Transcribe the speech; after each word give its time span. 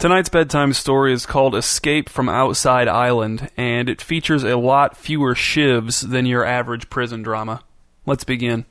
Tonight's 0.00 0.30
bedtime 0.30 0.72
story 0.72 1.12
is 1.12 1.26
called 1.26 1.54
Escape 1.54 2.08
from 2.08 2.30
Outside 2.30 2.88
Island, 2.88 3.50
and 3.54 3.86
it 3.86 4.00
features 4.00 4.42
a 4.44 4.56
lot 4.56 4.96
fewer 4.96 5.34
shivs 5.34 6.08
than 6.08 6.24
your 6.24 6.42
average 6.42 6.88
prison 6.88 7.22
drama. 7.22 7.62
Let's 8.06 8.24
begin. 8.24 8.64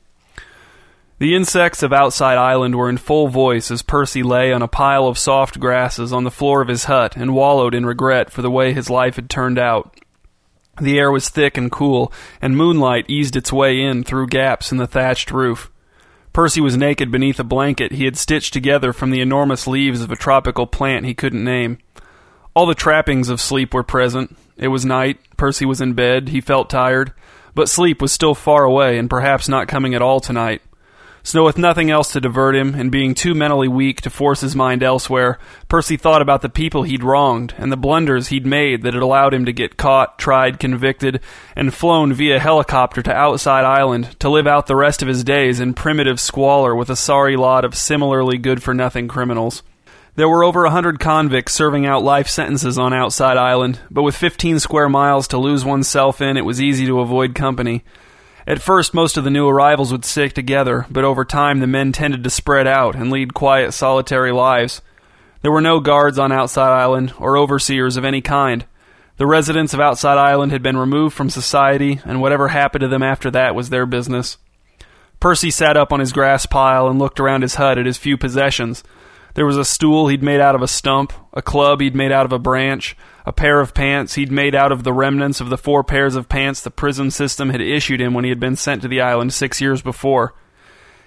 The 1.18 1.36
insects 1.36 1.84
of 1.84 1.92
Outside 1.92 2.36
Island 2.36 2.74
were 2.74 2.90
in 2.90 2.96
full 2.96 3.28
voice 3.28 3.70
as 3.70 3.80
Percy 3.80 4.24
lay 4.24 4.52
on 4.52 4.60
a 4.60 4.66
pile 4.66 5.06
of 5.06 5.18
soft 5.18 5.60
grasses 5.60 6.12
on 6.12 6.24
the 6.24 6.32
floor 6.32 6.62
of 6.62 6.68
his 6.68 6.86
hut 6.86 7.16
and 7.16 7.32
wallowed 7.32 7.76
in 7.76 7.86
regret 7.86 8.32
for 8.32 8.42
the 8.42 8.50
way 8.50 8.72
his 8.72 8.90
life 8.90 9.14
had 9.14 9.30
turned 9.30 9.56
out. 9.56 10.00
The 10.80 10.98
air 10.98 11.12
was 11.12 11.28
thick 11.28 11.56
and 11.56 11.70
cool, 11.70 12.12
and 12.42 12.56
moonlight 12.56 13.04
eased 13.06 13.36
its 13.36 13.52
way 13.52 13.80
in 13.80 14.02
through 14.02 14.26
gaps 14.26 14.72
in 14.72 14.78
the 14.78 14.86
thatched 14.88 15.30
roof. 15.30 15.69
Percy 16.32 16.60
was 16.60 16.76
naked 16.76 17.10
beneath 17.10 17.40
a 17.40 17.44
blanket 17.44 17.92
he 17.92 18.04
had 18.04 18.16
stitched 18.16 18.52
together 18.52 18.92
from 18.92 19.10
the 19.10 19.20
enormous 19.20 19.66
leaves 19.66 20.00
of 20.00 20.10
a 20.10 20.16
tropical 20.16 20.66
plant 20.66 21.04
he 21.06 21.14
couldn't 21.14 21.42
name. 21.42 21.78
All 22.54 22.66
the 22.66 22.74
trappings 22.74 23.28
of 23.28 23.40
sleep 23.40 23.74
were 23.74 23.82
present. 23.82 24.36
It 24.56 24.68
was 24.68 24.84
night. 24.84 25.18
Percy 25.36 25.64
was 25.64 25.80
in 25.80 25.94
bed. 25.94 26.28
He 26.28 26.40
felt 26.40 26.70
tired. 26.70 27.12
But 27.54 27.68
sleep 27.68 28.00
was 28.00 28.12
still 28.12 28.34
far 28.34 28.64
away 28.64 28.98
and 28.98 29.10
perhaps 29.10 29.48
not 29.48 29.68
coming 29.68 29.94
at 29.94 30.02
all 30.02 30.20
tonight. 30.20 30.62
So, 31.22 31.44
with 31.44 31.58
nothing 31.58 31.90
else 31.90 32.12
to 32.12 32.20
divert 32.20 32.56
him, 32.56 32.74
and 32.74 32.90
being 32.90 33.14
too 33.14 33.34
mentally 33.34 33.68
weak 33.68 34.00
to 34.02 34.10
force 34.10 34.40
his 34.40 34.56
mind 34.56 34.82
elsewhere, 34.82 35.38
Percy 35.68 35.98
thought 35.98 36.22
about 36.22 36.40
the 36.40 36.48
people 36.48 36.82
he'd 36.82 37.04
wronged, 37.04 37.54
and 37.58 37.70
the 37.70 37.76
blunders 37.76 38.28
he'd 38.28 38.46
made 38.46 38.82
that 38.82 38.94
had 38.94 39.02
allowed 39.02 39.34
him 39.34 39.44
to 39.44 39.52
get 39.52 39.76
caught, 39.76 40.18
tried, 40.18 40.58
convicted, 40.58 41.20
and 41.54 41.74
flown 41.74 42.14
via 42.14 42.40
helicopter 42.40 43.02
to 43.02 43.14
Outside 43.14 43.64
Island 43.64 44.18
to 44.20 44.30
live 44.30 44.46
out 44.46 44.66
the 44.66 44.76
rest 44.76 45.02
of 45.02 45.08
his 45.08 45.22
days 45.22 45.60
in 45.60 45.74
primitive 45.74 46.18
squalor 46.18 46.74
with 46.74 46.88
a 46.88 46.96
sorry 46.96 47.36
lot 47.36 47.66
of 47.66 47.74
similarly 47.74 48.38
good 48.38 48.62
for 48.62 48.72
nothing 48.72 49.06
criminals. 49.06 49.62
There 50.16 50.28
were 50.28 50.42
over 50.42 50.64
a 50.64 50.70
hundred 50.70 51.00
convicts 51.00 51.52
serving 51.52 51.86
out 51.86 52.02
life 52.02 52.28
sentences 52.28 52.78
on 52.78 52.92
Outside 52.92 53.36
Island, 53.36 53.78
but 53.90 54.02
with 54.02 54.16
15 54.16 54.58
square 54.58 54.88
miles 54.88 55.28
to 55.28 55.38
lose 55.38 55.64
oneself 55.64 56.20
in, 56.20 56.36
it 56.36 56.44
was 56.44 56.60
easy 56.60 56.86
to 56.86 57.00
avoid 57.00 57.34
company. 57.34 57.84
At 58.50 58.60
first, 58.60 58.94
most 58.94 59.16
of 59.16 59.22
the 59.22 59.30
new 59.30 59.46
arrivals 59.46 59.92
would 59.92 60.04
stick 60.04 60.32
together, 60.32 60.84
but 60.90 61.04
over 61.04 61.24
time 61.24 61.60
the 61.60 61.68
men 61.68 61.92
tended 61.92 62.24
to 62.24 62.30
spread 62.30 62.66
out 62.66 62.96
and 62.96 63.08
lead 63.08 63.32
quiet, 63.32 63.70
solitary 63.70 64.32
lives. 64.32 64.82
There 65.40 65.52
were 65.52 65.60
no 65.60 65.78
guards 65.78 66.18
on 66.18 66.32
Outside 66.32 66.72
Island 66.72 67.12
or 67.16 67.36
overseers 67.36 67.96
of 67.96 68.04
any 68.04 68.20
kind. 68.20 68.64
The 69.18 69.26
residents 69.28 69.72
of 69.72 69.78
Outside 69.78 70.18
Island 70.18 70.50
had 70.50 70.64
been 70.64 70.76
removed 70.76 71.14
from 71.14 71.30
society, 71.30 72.00
and 72.04 72.20
whatever 72.20 72.48
happened 72.48 72.80
to 72.80 72.88
them 72.88 73.04
after 73.04 73.30
that 73.30 73.54
was 73.54 73.70
their 73.70 73.86
business. 73.86 74.36
Percy 75.20 75.52
sat 75.52 75.76
up 75.76 75.92
on 75.92 76.00
his 76.00 76.12
grass 76.12 76.44
pile 76.44 76.88
and 76.88 76.98
looked 76.98 77.20
around 77.20 77.42
his 77.42 77.54
hut 77.54 77.78
at 77.78 77.86
his 77.86 77.98
few 77.98 78.16
possessions. 78.16 78.82
There 79.34 79.46
was 79.46 79.56
a 79.56 79.64
stool 79.64 80.08
he'd 80.08 80.22
made 80.22 80.40
out 80.40 80.54
of 80.54 80.62
a 80.62 80.68
stump, 80.68 81.12
a 81.32 81.42
club 81.42 81.80
he'd 81.80 81.94
made 81.94 82.12
out 82.12 82.26
of 82.26 82.32
a 82.32 82.38
branch, 82.38 82.96
a 83.24 83.32
pair 83.32 83.60
of 83.60 83.74
pants 83.74 84.14
he'd 84.14 84.32
made 84.32 84.54
out 84.54 84.72
of 84.72 84.82
the 84.82 84.92
remnants 84.92 85.40
of 85.40 85.50
the 85.50 85.58
four 85.58 85.84
pairs 85.84 86.16
of 86.16 86.28
pants 86.28 86.60
the 86.60 86.70
prison 86.70 87.10
system 87.10 87.50
had 87.50 87.60
issued 87.60 88.00
him 88.00 88.12
when 88.12 88.24
he 88.24 88.30
had 88.30 88.40
been 88.40 88.56
sent 88.56 88.82
to 88.82 88.88
the 88.88 89.00
island 89.00 89.32
six 89.32 89.60
years 89.60 89.82
before. 89.82 90.34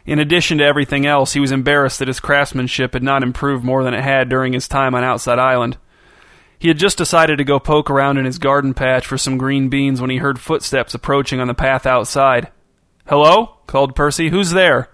In 0.06 0.20
addition 0.20 0.58
to 0.58 0.66
everything 0.66 1.06
else, 1.06 1.34
he 1.34 1.40
was 1.40 1.52
embarrassed 1.52 2.00
that 2.00 2.08
his 2.08 2.20
craftsmanship 2.20 2.94
had 2.94 3.04
not 3.04 3.24
improved 3.24 3.64
more 3.64 3.84
than 3.84 3.94
it 3.94 4.04
had 4.04 4.30
during 4.30 4.54
his 4.54 4.68
time 4.68 4.96
on 4.96 5.04
Outside 5.04 5.40
Island. 5.40 5.78
He 6.60 6.68
had 6.70 6.78
just 6.78 6.98
decided 6.98 7.38
to 7.38 7.44
go 7.44 7.60
poke 7.60 7.90
around 7.90 8.18
in 8.18 8.26
his 8.26 8.38
garden 8.38 8.74
patch 8.74 9.06
for 9.06 9.18
some 9.18 9.38
green 9.38 9.70
beans 9.70 10.00
when 10.00 10.10
he 10.10 10.18
heard 10.18 10.40
footsteps 10.40 10.94
approaching 10.94 11.40
on 11.40 11.48
the 11.48 11.54
path 11.54 11.86
outside. 11.86 12.52
Hello? 13.08 13.58
called 13.68 13.96
Percy. 13.96 14.30
Who's 14.30 14.52
there? 14.52 14.90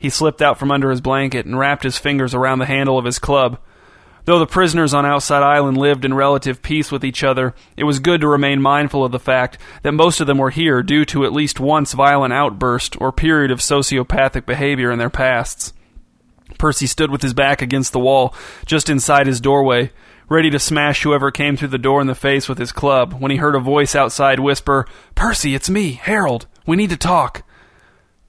He 0.00 0.08
slipped 0.08 0.40
out 0.40 0.58
from 0.58 0.70
under 0.70 0.90
his 0.90 1.02
blanket 1.02 1.44
and 1.44 1.58
wrapped 1.58 1.84
his 1.84 1.98
fingers 1.98 2.34
around 2.34 2.58
the 2.58 2.66
handle 2.66 2.98
of 2.98 3.04
his 3.04 3.18
club. 3.18 3.60
Though 4.24 4.38
the 4.38 4.46
prisoners 4.46 4.94
on 4.94 5.04
Outside 5.04 5.42
Island 5.42 5.76
lived 5.76 6.06
in 6.06 6.14
relative 6.14 6.62
peace 6.62 6.90
with 6.90 7.04
each 7.04 7.22
other, 7.22 7.54
it 7.76 7.84
was 7.84 7.98
good 7.98 8.22
to 8.22 8.28
remain 8.28 8.62
mindful 8.62 9.04
of 9.04 9.12
the 9.12 9.18
fact 9.18 9.58
that 9.82 9.92
most 9.92 10.20
of 10.20 10.26
them 10.26 10.38
were 10.38 10.50
here 10.50 10.82
due 10.82 11.04
to 11.06 11.26
at 11.26 11.34
least 11.34 11.60
once 11.60 11.92
violent 11.92 12.32
outburst 12.32 12.98
or 12.98 13.12
period 13.12 13.50
of 13.50 13.58
sociopathic 13.58 14.46
behavior 14.46 14.90
in 14.90 14.98
their 14.98 15.10
pasts. 15.10 15.74
Percy 16.56 16.86
stood 16.86 17.10
with 17.10 17.20
his 17.20 17.34
back 17.34 17.60
against 17.60 17.92
the 17.92 18.00
wall, 18.00 18.34
just 18.64 18.88
inside 18.88 19.26
his 19.26 19.40
doorway, 19.40 19.92
ready 20.30 20.48
to 20.48 20.58
smash 20.58 21.02
whoever 21.02 21.30
came 21.30 21.58
through 21.58 21.68
the 21.68 21.78
door 21.78 22.00
in 22.00 22.06
the 22.06 22.14
face 22.14 22.48
with 22.48 22.56
his 22.56 22.72
club, 22.72 23.14
when 23.14 23.30
he 23.30 23.36
heard 23.36 23.54
a 23.54 23.60
voice 23.60 23.94
outside 23.94 24.40
whisper, 24.40 24.86
Percy, 25.14 25.54
it's 25.54 25.68
me, 25.68 25.92
Harold. 25.92 26.46
We 26.66 26.76
need 26.76 26.90
to 26.90 26.96
talk. 26.96 27.42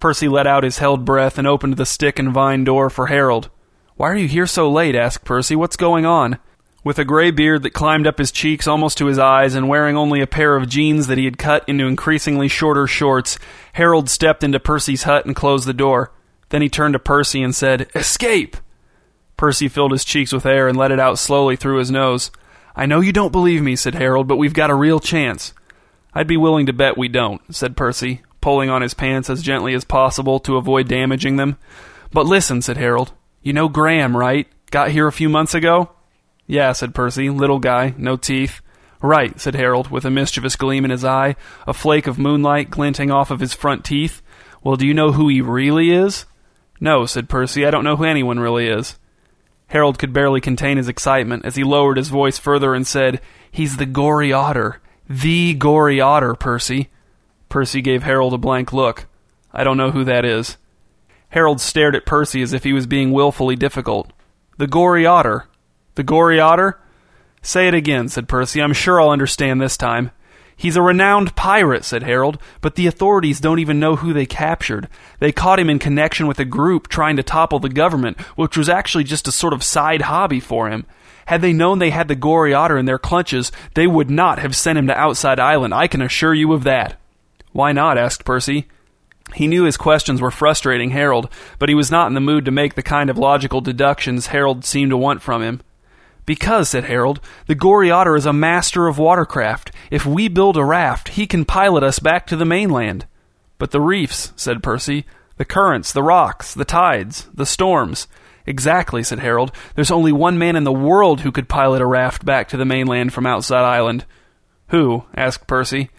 Percy 0.01 0.27
let 0.27 0.47
out 0.47 0.63
his 0.63 0.79
held 0.79 1.05
breath 1.05 1.37
and 1.37 1.47
opened 1.47 1.77
the 1.77 1.85
stick 1.85 2.19
and 2.19 2.33
vine 2.33 2.63
door 2.63 2.89
for 2.89 3.07
Harold. 3.07 3.49
Why 3.95 4.09
are 4.09 4.17
you 4.17 4.27
here 4.27 4.47
so 4.47 4.69
late? 4.69 4.95
asked 4.95 5.23
Percy. 5.23 5.55
What's 5.55 5.77
going 5.77 6.05
on? 6.05 6.39
With 6.83 6.97
a 6.97 7.05
gray 7.05 7.29
beard 7.29 7.61
that 7.61 7.75
climbed 7.75 8.07
up 8.07 8.17
his 8.17 8.31
cheeks 8.31 8.67
almost 8.67 8.97
to 8.97 9.05
his 9.05 9.19
eyes, 9.19 9.53
and 9.53 9.69
wearing 9.69 9.95
only 9.95 10.19
a 10.19 10.27
pair 10.27 10.55
of 10.55 10.67
jeans 10.67 11.05
that 11.05 11.19
he 11.19 11.25
had 11.25 11.37
cut 11.37 11.63
into 11.69 11.85
increasingly 11.85 12.47
shorter 12.47 12.87
shorts, 12.87 13.37
Harold 13.73 14.09
stepped 14.09 14.43
into 14.43 14.59
Percy's 14.59 15.03
hut 15.03 15.25
and 15.27 15.35
closed 15.35 15.67
the 15.67 15.73
door. 15.73 16.11
Then 16.49 16.63
he 16.63 16.69
turned 16.69 16.93
to 16.93 16.99
Percy 16.99 17.43
and 17.43 17.53
said, 17.55 17.87
Escape! 17.93 18.57
Percy 19.37 19.67
filled 19.67 19.91
his 19.91 20.03
cheeks 20.03 20.33
with 20.33 20.47
air 20.47 20.67
and 20.67 20.77
let 20.77 20.91
it 20.91 20.99
out 20.99 21.19
slowly 21.19 21.55
through 21.55 21.77
his 21.77 21.91
nose. 21.91 22.31
I 22.75 22.87
know 22.87 23.01
you 23.01 23.13
don't 23.13 23.31
believe 23.31 23.61
me, 23.61 23.75
said 23.75 23.93
Harold, 23.93 24.27
but 24.27 24.37
we've 24.37 24.53
got 24.53 24.71
a 24.71 24.75
real 24.75 24.99
chance. 24.99 25.53
I'd 26.13 26.27
be 26.27 26.37
willing 26.37 26.65
to 26.65 26.73
bet 26.73 26.97
we 26.97 27.07
don't, 27.07 27.41
said 27.53 27.77
Percy, 27.77 28.23
pulling 28.41 28.69
on 28.69 28.81
his 28.81 28.93
pants 28.93 29.29
as 29.29 29.41
gently 29.41 29.73
as 29.73 29.83
possible 29.83 30.39
to 30.39 30.57
avoid 30.57 30.87
damaging 30.87 31.37
them. 31.37 31.57
But 32.11 32.25
listen, 32.25 32.61
said 32.61 32.77
Harold. 32.77 33.13
You 33.41 33.53
know 33.53 33.69
Graham, 33.69 34.17
right? 34.17 34.47
Got 34.71 34.91
here 34.91 35.07
a 35.07 35.11
few 35.11 35.29
months 35.29 35.53
ago? 35.53 35.91
Yeah, 36.47 36.73
said 36.73 36.93
Percy. 36.93 37.29
Little 37.29 37.59
guy, 37.59 37.93
no 37.97 38.17
teeth. 38.17 38.61
Right, 39.01 39.39
said 39.39 39.55
Harold, 39.55 39.89
with 39.89 40.05
a 40.05 40.11
mischievous 40.11 40.55
gleam 40.55 40.85
in 40.85 40.91
his 40.91 41.03
eye, 41.03 41.35
a 41.65 41.73
flake 41.73 42.05
of 42.05 42.19
moonlight 42.19 42.69
glinting 42.69 43.09
off 43.09 43.31
of 43.31 43.39
his 43.39 43.53
front 43.53 43.83
teeth. 43.83 44.21
Well, 44.63 44.75
do 44.75 44.85
you 44.85 44.93
know 44.93 45.11
who 45.11 45.27
he 45.27 45.41
really 45.41 45.91
is? 45.91 46.25
No, 46.79 47.05
said 47.05 47.29
Percy. 47.29 47.65
I 47.65 47.71
don't 47.71 47.83
know 47.83 47.95
who 47.95 48.03
anyone 48.03 48.39
really 48.39 48.67
is. 48.67 48.99
Harold 49.67 49.97
could 49.97 50.13
barely 50.13 50.41
contain 50.41 50.77
his 50.77 50.89
excitement 50.89 51.45
as 51.45 51.55
he 51.55 51.63
lowered 51.63 51.97
his 51.97 52.09
voice 52.09 52.37
further 52.37 52.75
and 52.75 52.85
said, 52.85 53.21
He's 53.49 53.77
the 53.77 53.85
gory 53.85 54.33
otter. 54.33 54.81
The 55.09 55.53
gory 55.53 55.99
otter, 55.99 56.35
Percy. 56.35 56.89
Percy 57.51 57.81
gave 57.81 58.01
Harold 58.01 58.33
a 58.33 58.39
blank 58.39 58.73
look. 58.73 59.05
I 59.53 59.63
don't 59.63 59.77
know 59.77 59.91
who 59.91 60.03
that 60.05 60.25
is. 60.25 60.57
Harold 61.29 61.61
stared 61.61 61.95
at 61.95 62.05
Percy 62.05 62.41
as 62.41 62.53
if 62.53 62.63
he 62.63 62.73
was 62.73 62.87
being 62.87 63.11
wilfully 63.11 63.55
difficult. 63.55 64.11
The 64.57 64.65
gory 64.67 65.05
otter. 65.05 65.47
The 65.95 66.03
gory 66.03 66.39
otter? 66.39 66.79
Say 67.43 67.67
it 67.67 67.73
again, 67.73 68.09
said 68.09 68.27
Percy. 68.27 68.61
I'm 68.61 68.73
sure 68.73 68.99
I'll 68.99 69.09
understand 69.09 69.61
this 69.61 69.77
time. 69.77 70.11
He's 70.55 70.75
a 70.75 70.81
renowned 70.81 71.35
pirate, 71.35 71.83
said 71.83 72.03
Harold, 72.03 72.39
but 72.61 72.75
the 72.75 72.87
authorities 72.87 73.39
don't 73.39 73.59
even 73.59 73.79
know 73.79 73.95
who 73.95 74.13
they 74.13 74.25
captured. 74.25 74.87
They 75.19 75.31
caught 75.31 75.59
him 75.59 75.69
in 75.69 75.79
connection 75.79 76.27
with 76.27 76.39
a 76.39 76.45
group 76.45 76.87
trying 76.87 77.15
to 77.17 77.23
topple 77.23 77.59
the 77.59 77.69
government, 77.69 78.19
which 78.37 78.55
was 78.55 78.69
actually 78.69 79.03
just 79.03 79.27
a 79.27 79.31
sort 79.31 79.53
of 79.53 79.63
side 79.63 80.03
hobby 80.03 80.39
for 80.39 80.69
him. 80.69 80.85
Had 81.25 81.41
they 81.41 81.51
known 81.51 81.79
they 81.79 81.89
had 81.89 82.07
the 82.07 82.15
gory 82.15 82.53
otter 82.53 82.77
in 82.77 82.85
their 82.85 82.99
clutches, 82.99 83.51
they 83.73 83.87
would 83.87 84.09
not 84.09 84.39
have 84.39 84.55
sent 84.55 84.77
him 84.77 84.87
to 84.87 84.97
Outside 84.97 85.39
Island, 85.39 85.73
I 85.73 85.87
can 85.87 86.01
assure 86.01 86.33
you 86.33 86.53
of 86.53 86.63
that. 86.63 87.00
Why 87.51 87.71
not? 87.71 87.97
asked 87.97 88.25
Percy. 88.25 88.67
He 89.33 89.47
knew 89.47 89.63
his 89.63 89.77
questions 89.77 90.21
were 90.21 90.31
frustrating 90.31 90.91
Harold, 90.91 91.29
but 91.57 91.69
he 91.69 91.75
was 91.75 91.91
not 91.91 92.07
in 92.07 92.13
the 92.13 92.19
mood 92.19 92.45
to 92.45 92.51
make 92.51 92.75
the 92.75 92.83
kind 92.83 93.09
of 93.09 93.17
logical 93.17 93.61
deductions 93.61 94.27
Harold 94.27 94.65
seemed 94.65 94.91
to 94.91 94.97
want 94.97 95.21
from 95.21 95.41
him. 95.41 95.61
Because, 96.25 96.69
said 96.69 96.85
Harold, 96.85 97.19
the 97.47 97.55
Gory 97.55 97.89
Otter 97.89 98.15
is 98.15 98.25
a 98.25 98.33
master 98.33 98.87
of 98.87 98.97
watercraft. 98.97 99.71
If 99.89 100.05
we 100.05 100.27
build 100.27 100.57
a 100.57 100.63
raft, 100.63 101.09
he 101.09 101.25
can 101.25 101.45
pilot 101.45 101.83
us 101.83 101.99
back 101.99 102.27
to 102.27 102.35
the 102.35 102.45
mainland. 102.45 103.05
But 103.57 103.71
the 103.71 103.81
reefs, 103.81 104.33
said 104.35 104.63
Percy, 104.63 105.05
the 105.37 105.45
currents, 105.45 105.91
the 105.91 106.03
rocks, 106.03 106.53
the 106.53 106.65
tides, 106.65 107.27
the 107.33 107.45
storms. 107.45 108.07
Exactly, 108.45 109.03
said 109.03 109.19
Harold. 109.19 109.51
There's 109.75 109.91
only 109.91 110.11
one 110.11 110.37
man 110.37 110.55
in 110.55 110.63
the 110.63 110.71
world 110.71 111.21
who 111.21 111.31
could 111.31 111.49
pilot 111.49 111.81
a 111.81 111.85
raft 111.85 112.25
back 112.25 112.47
to 112.49 112.57
the 112.57 112.65
mainland 112.65 113.13
from 113.13 113.25
outside 113.25 113.63
island. 113.63 114.05
Who? 114.69 115.05
asked 115.15 115.47
Percy. 115.47 115.89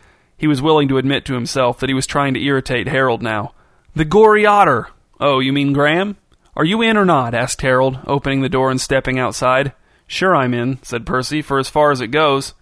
He 0.42 0.48
was 0.48 0.60
willing 0.60 0.88
to 0.88 0.98
admit 0.98 1.24
to 1.26 1.34
himself 1.34 1.78
that 1.78 1.88
he 1.88 1.94
was 1.94 2.04
trying 2.04 2.34
to 2.34 2.42
irritate 2.42 2.88
Harold 2.88 3.22
now. 3.22 3.54
The 3.94 4.04
gory 4.04 4.44
otter! 4.44 4.88
Oh, 5.20 5.38
you 5.38 5.52
mean 5.52 5.72
Graham? 5.72 6.16
Are 6.56 6.64
you 6.64 6.82
in 6.82 6.96
or 6.96 7.04
not? 7.04 7.32
asked 7.32 7.62
Harold, 7.62 8.00
opening 8.08 8.40
the 8.40 8.48
door 8.48 8.68
and 8.68 8.80
stepping 8.80 9.20
outside. 9.20 9.72
Sure, 10.08 10.34
I'm 10.34 10.52
in, 10.52 10.82
said 10.82 11.06
Percy, 11.06 11.42
for 11.42 11.60
as 11.60 11.68
far 11.68 11.92
as 11.92 12.00
it 12.00 12.08
goes. 12.08 12.54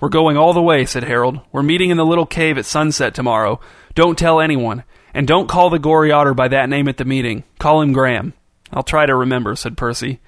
We're 0.00 0.08
going 0.08 0.38
all 0.38 0.54
the 0.54 0.62
way, 0.62 0.86
said 0.86 1.04
Harold. 1.04 1.42
We're 1.52 1.62
meeting 1.62 1.90
in 1.90 1.98
the 1.98 2.06
little 2.06 2.24
cave 2.24 2.56
at 2.56 2.64
sunset 2.64 3.12
tomorrow. 3.12 3.60
Don't 3.94 4.16
tell 4.16 4.40
anyone. 4.40 4.84
And 5.12 5.28
don't 5.28 5.46
call 5.46 5.68
the 5.68 5.78
gory 5.78 6.10
otter 6.10 6.32
by 6.32 6.48
that 6.48 6.70
name 6.70 6.88
at 6.88 6.96
the 6.96 7.04
meeting. 7.04 7.44
Call 7.58 7.82
him 7.82 7.92
Graham. 7.92 8.32
I'll 8.72 8.82
try 8.82 9.04
to 9.04 9.14
remember, 9.14 9.56
said 9.56 9.76
Percy. 9.76 10.20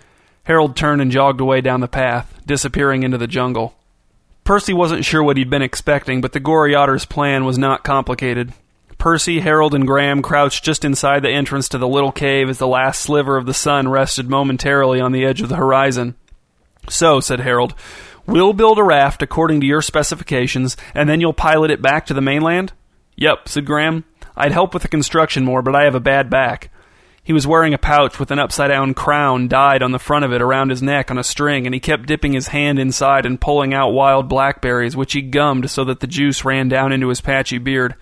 Harold 0.44 0.76
turned 0.76 1.00
and 1.00 1.10
jogged 1.10 1.40
away 1.40 1.62
down 1.62 1.80
the 1.80 1.88
path, 1.88 2.38
disappearing 2.44 3.02
into 3.02 3.16
the 3.16 3.26
jungle. 3.26 3.77
Percy 4.48 4.72
wasn't 4.72 5.04
sure 5.04 5.22
what 5.22 5.36
he'd 5.36 5.50
been 5.50 5.60
expecting, 5.60 6.22
but 6.22 6.32
the 6.32 6.40
Gory 6.40 6.74
Otter's 6.74 7.04
plan 7.04 7.44
was 7.44 7.58
not 7.58 7.84
complicated. 7.84 8.54
Percy, 8.96 9.40
Harold, 9.40 9.74
and 9.74 9.86
Graham 9.86 10.22
crouched 10.22 10.64
just 10.64 10.86
inside 10.86 11.20
the 11.20 11.28
entrance 11.28 11.68
to 11.68 11.76
the 11.76 11.86
little 11.86 12.12
cave 12.12 12.48
as 12.48 12.56
the 12.56 12.66
last 12.66 13.02
sliver 13.02 13.36
of 13.36 13.44
the 13.44 13.52
sun 13.52 13.88
rested 13.88 14.30
momentarily 14.30 15.02
on 15.02 15.12
the 15.12 15.22
edge 15.22 15.42
of 15.42 15.50
the 15.50 15.56
horizon. 15.56 16.14
So, 16.88 17.20
said 17.20 17.40
Harold, 17.40 17.74
we'll 18.26 18.54
build 18.54 18.78
a 18.78 18.82
raft 18.82 19.20
according 19.20 19.60
to 19.60 19.66
your 19.66 19.82
specifications, 19.82 20.78
and 20.94 21.10
then 21.10 21.20
you'll 21.20 21.34
pilot 21.34 21.70
it 21.70 21.82
back 21.82 22.06
to 22.06 22.14
the 22.14 22.22
mainland? 22.22 22.72
Yep, 23.16 23.50
said 23.50 23.66
Graham. 23.66 24.04
I'd 24.34 24.52
help 24.52 24.72
with 24.72 24.82
the 24.82 24.88
construction 24.88 25.44
more, 25.44 25.60
but 25.60 25.76
I 25.76 25.84
have 25.84 25.94
a 25.94 26.00
bad 26.00 26.30
back. 26.30 26.70
He 27.28 27.34
was 27.34 27.46
wearing 27.46 27.74
a 27.74 27.78
pouch 27.78 28.18
with 28.18 28.30
an 28.30 28.38
upside 28.38 28.70
down 28.70 28.94
crown 28.94 29.48
dyed 29.48 29.82
on 29.82 29.92
the 29.92 29.98
front 29.98 30.24
of 30.24 30.32
it 30.32 30.40
around 30.40 30.70
his 30.70 30.82
neck 30.82 31.10
on 31.10 31.18
a 31.18 31.22
string, 31.22 31.66
and 31.66 31.74
he 31.74 31.78
kept 31.78 32.06
dipping 32.06 32.32
his 32.32 32.48
hand 32.48 32.78
inside 32.78 33.26
and 33.26 33.38
pulling 33.38 33.74
out 33.74 33.92
wild 33.92 34.30
blackberries, 34.30 34.96
which 34.96 35.12
he 35.12 35.20
gummed 35.20 35.70
so 35.70 35.84
that 35.84 36.00
the 36.00 36.06
juice 36.06 36.42
ran 36.42 36.70
down 36.70 36.90
into 36.90 37.10
his 37.10 37.20
patchy 37.20 37.58
beard. 37.58 37.96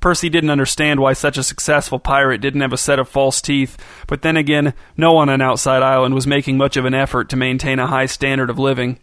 Percy 0.00 0.28
didn't 0.28 0.50
understand 0.50 0.98
why 0.98 1.12
such 1.12 1.38
a 1.38 1.44
successful 1.44 2.00
pirate 2.00 2.40
didn't 2.40 2.62
have 2.62 2.72
a 2.72 2.76
set 2.76 2.98
of 2.98 3.08
false 3.08 3.40
teeth, 3.40 3.78
but 4.08 4.22
then 4.22 4.36
again, 4.36 4.74
no 4.96 5.12
one 5.12 5.28
on 5.28 5.40
Outside 5.40 5.84
Island 5.84 6.16
was 6.16 6.26
making 6.26 6.56
much 6.58 6.76
of 6.76 6.84
an 6.84 6.92
effort 6.92 7.28
to 7.28 7.36
maintain 7.36 7.78
a 7.78 7.86
high 7.86 8.06
standard 8.06 8.50
of 8.50 8.58
living. 8.58 8.98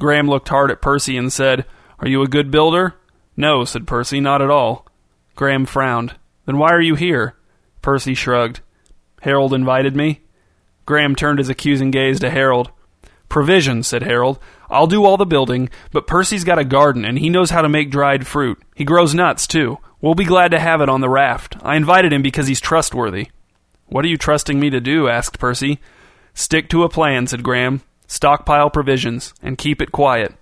Graham 0.00 0.26
looked 0.26 0.48
hard 0.48 0.72
at 0.72 0.82
Percy 0.82 1.16
and 1.16 1.32
said, 1.32 1.64
Are 2.00 2.08
you 2.08 2.22
a 2.22 2.26
good 2.26 2.50
builder? 2.50 2.96
No, 3.36 3.64
said 3.64 3.86
Percy, 3.86 4.18
not 4.18 4.42
at 4.42 4.50
all. 4.50 4.84
Graham 5.36 5.64
frowned. 5.64 6.16
Then 6.44 6.58
why 6.58 6.70
are 6.70 6.82
you 6.82 6.96
here? 6.96 7.36
Percy 7.82 8.14
shrugged. 8.14 8.62
Harold 9.20 9.54
invited 9.54 9.96
me. 9.96 10.20
Graham 10.86 11.14
turned 11.14 11.38
his 11.38 11.48
accusing 11.48 11.90
gaze 11.90 12.20
to 12.20 12.30
Harold. 12.30 12.70
Provisions, 13.28 13.86
said 13.86 14.02
Harold. 14.02 14.38
I'll 14.68 14.86
do 14.86 15.04
all 15.04 15.16
the 15.16 15.24
building, 15.24 15.70
but 15.92 16.06
Percy's 16.06 16.44
got 16.44 16.58
a 16.58 16.64
garden 16.64 17.04
and 17.04 17.18
he 17.18 17.28
knows 17.28 17.50
how 17.50 17.62
to 17.62 17.68
make 17.68 17.90
dried 17.90 18.26
fruit. 18.26 18.60
He 18.74 18.84
grows 18.84 19.14
nuts, 19.14 19.46
too. 19.46 19.78
We'll 20.00 20.14
be 20.14 20.24
glad 20.24 20.50
to 20.50 20.58
have 20.58 20.80
it 20.80 20.88
on 20.88 21.00
the 21.00 21.08
raft. 21.08 21.56
I 21.62 21.76
invited 21.76 22.12
him 22.12 22.22
because 22.22 22.46
he's 22.46 22.60
trustworthy. 22.60 23.28
What 23.86 24.04
are 24.04 24.08
you 24.08 24.16
trusting 24.16 24.58
me 24.58 24.70
to 24.70 24.80
do? 24.80 25.08
asked 25.08 25.38
Percy. 25.38 25.78
Stick 26.32 26.68
to 26.70 26.84
a 26.84 26.88
plan, 26.88 27.26
said 27.26 27.42
Graham. 27.42 27.82
Stockpile 28.06 28.70
provisions, 28.70 29.34
and 29.42 29.58
keep 29.58 29.80
it 29.82 29.92
quiet. 29.92 30.34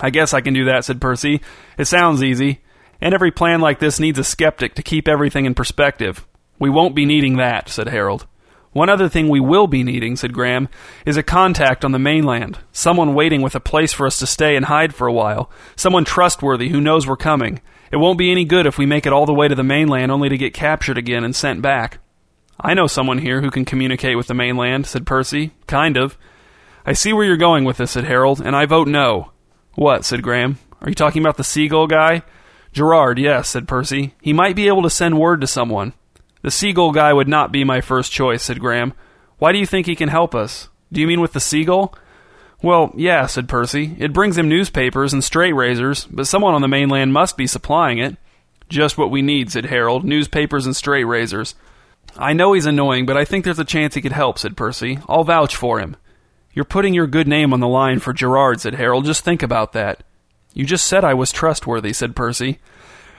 I 0.00 0.10
guess 0.10 0.32
I 0.32 0.40
can 0.40 0.54
do 0.54 0.64
that, 0.66 0.84
said 0.84 1.00
Percy. 1.00 1.40
It 1.76 1.86
sounds 1.86 2.22
easy. 2.22 2.60
And 3.00 3.12
every 3.12 3.30
plan 3.30 3.60
like 3.60 3.78
this 3.78 4.00
needs 4.00 4.18
a 4.18 4.24
skeptic 4.24 4.74
to 4.74 4.82
keep 4.82 5.08
everything 5.08 5.44
in 5.44 5.54
perspective. 5.54 6.26
We 6.58 6.70
won't 6.70 6.94
be 6.94 7.04
needing 7.04 7.36
that, 7.36 7.68
said 7.68 7.88
Harold. 7.88 8.26
One 8.72 8.90
other 8.90 9.08
thing 9.08 9.28
we 9.28 9.40
will 9.40 9.66
be 9.66 9.82
needing, 9.82 10.16
said 10.16 10.34
Graham, 10.34 10.68
is 11.06 11.16
a 11.16 11.22
contact 11.22 11.82
on 11.82 11.92
the 11.92 11.98
mainland. 11.98 12.58
Someone 12.72 13.14
waiting 13.14 13.40
with 13.40 13.54
a 13.54 13.60
place 13.60 13.94
for 13.94 14.06
us 14.06 14.18
to 14.18 14.26
stay 14.26 14.54
and 14.54 14.66
hide 14.66 14.94
for 14.94 15.06
a 15.06 15.12
while. 15.12 15.50
Someone 15.76 16.04
trustworthy 16.04 16.68
who 16.68 16.80
knows 16.80 17.06
we're 17.06 17.16
coming. 17.16 17.62
It 17.90 17.96
won't 17.96 18.18
be 18.18 18.30
any 18.30 18.44
good 18.44 18.66
if 18.66 18.76
we 18.76 18.84
make 18.84 19.06
it 19.06 19.14
all 19.14 19.24
the 19.24 19.32
way 19.32 19.48
to 19.48 19.54
the 19.54 19.62
mainland 19.62 20.12
only 20.12 20.28
to 20.28 20.36
get 20.36 20.52
captured 20.52 20.98
again 20.98 21.24
and 21.24 21.34
sent 21.34 21.62
back. 21.62 22.00
I 22.60 22.74
know 22.74 22.86
someone 22.86 23.18
here 23.18 23.40
who 23.40 23.50
can 23.50 23.64
communicate 23.64 24.16
with 24.16 24.26
the 24.26 24.34
mainland, 24.34 24.86
said 24.86 25.06
Percy. 25.06 25.52
Kind 25.66 25.96
of. 25.96 26.18
I 26.84 26.92
see 26.92 27.14
where 27.14 27.24
you're 27.24 27.38
going 27.38 27.64
with 27.64 27.78
this, 27.78 27.92
said 27.92 28.04
Harold, 28.04 28.40
and 28.40 28.54
I 28.54 28.66
vote 28.66 28.88
no. 28.88 29.32
What? 29.74 30.04
said 30.04 30.22
Graham. 30.22 30.58
Are 30.82 30.88
you 30.88 30.94
talking 30.94 31.22
about 31.22 31.38
the 31.38 31.44
seagull 31.44 31.86
guy? 31.86 32.22
Gerard, 32.72 33.18
yes, 33.18 33.48
said 33.48 33.66
Percy. 33.66 34.14
He 34.20 34.34
might 34.34 34.54
be 34.54 34.68
able 34.68 34.82
to 34.82 34.90
send 34.90 35.18
word 35.18 35.40
to 35.40 35.46
someone. 35.46 35.94
The 36.42 36.50
seagull 36.50 36.92
guy 36.92 37.12
would 37.12 37.28
not 37.28 37.52
be 37.52 37.64
my 37.64 37.80
first 37.80 38.12
choice, 38.12 38.42
said 38.42 38.60
Graham. 38.60 38.92
Why 39.38 39.52
do 39.52 39.58
you 39.58 39.66
think 39.66 39.86
he 39.86 39.96
can 39.96 40.08
help 40.08 40.34
us? 40.34 40.68
Do 40.92 41.00
you 41.00 41.06
mean 41.06 41.20
with 41.20 41.32
the 41.32 41.40
seagull? 41.40 41.94
Well, 42.62 42.92
yeah, 42.96 43.26
said 43.26 43.48
Percy. 43.48 43.96
It 43.98 44.12
brings 44.12 44.38
him 44.38 44.48
newspapers 44.48 45.12
and 45.12 45.22
straight 45.22 45.54
razors, 45.54 46.06
but 46.06 46.26
someone 46.26 46.54
on 46.54 46.62
the 46.62 46.68
mainland 46.68 47.12
must 47.12 47.36
be 47.36 47.46
supplying 47.46 47.98
it. 47.98 48.16
Just 48.68 48.96
what 48.96 49.10
we 49.10 49.22
need, 49.22 49.50
said 49.50 49.66
Harold. 49.66 50.04
Newspapers 50.04 50.66
and 50.66 50.74
straight 50.74 51.04
razors. 51.04 51.54
I 52.16 52.32
know 52.32 52.52
he's 52.52 52.66
annoying, 52.66 53.06
but 53.06 53.16
I 53.16 53.24
think 53.24 53.44
there's 53.44 53.58
a 53.58 53.64
chance 53.64 53.94
he 53.94 54.00
could 54.00 54.12
help, 54.12 54.38
said 54.38 54.56
Percy. 54.56 54.98
I'll 55.08 55.24
vouch 55.24 55.54
for 55.54 55.80
him. 55.80 55.96
You're 56.52 56.64
putting 56.64 56.94
your 56.94 57.06
good 57.06 57.28
name 57.28 57.52
on 57.52 57.60
the 57.60 57.68
line 57.68 57.98
for 57.98 58.14
Gerard, 58.14 58.60
said 58.60 58.74
Harold. 58.74 59.04
Just 59.04 59.22
think 59.22 59.42
about 59.42 59.72
that. 59.74 60.02
You 60.54 60.64
just 60.64 60.86
said 60.86 61.04
I 61.04 61.12
was 61.12 61.30
trustworthy, 61.30 61.92
said 61.92 62.16
Percy. 62.16 62.58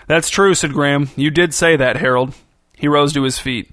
That's 0.07 0.29
true, 0.29 0.55
said 0.55 0.73
Graham. 0.73 1.09
You 1.15 1.29
did 1.29 1.53
say 1.53 1.75
that, 1.75 1.97
Harold. 1.97 2.33
He 2.77 2.87
rose 2.87 3.13
to 3.13 3.23
his 3.23 3.39
feet. 3.39 3.71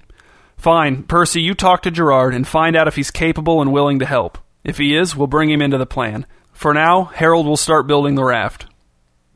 Fine. 0.57 1.03
Percy, 1.03 1.41
you 1.41 1.53
talk 1.53 1.81
to 1.83 1.91
Gerard 1.91 2.33
and 2.33 2.47
find 2.47 2.75
out 2.75 2.87
if 2.87 2.95
he's 2.95 3.11
capable 3.11 3.61
and 3.61 3.71
willing 3.71 3.99
to 3.99 4.05
help. 4.05 4.37
If 4.63 4.77
he 4.77 4.95
is, 4.95 5.15
we'll 5.15 5.27
bring 5.27 5.51
him 5.51 5.61
into 5.61 5.77
the 5.77 5.85
plan. 5.85 6.25
For 6.51 6.73
now, 6.73 7.05
Harold 7.05 7.45
will 7.45 7.57
start 7.57 7.87
building 7.87 8.15
the 8.15 8.23
raft. 8.23 8.65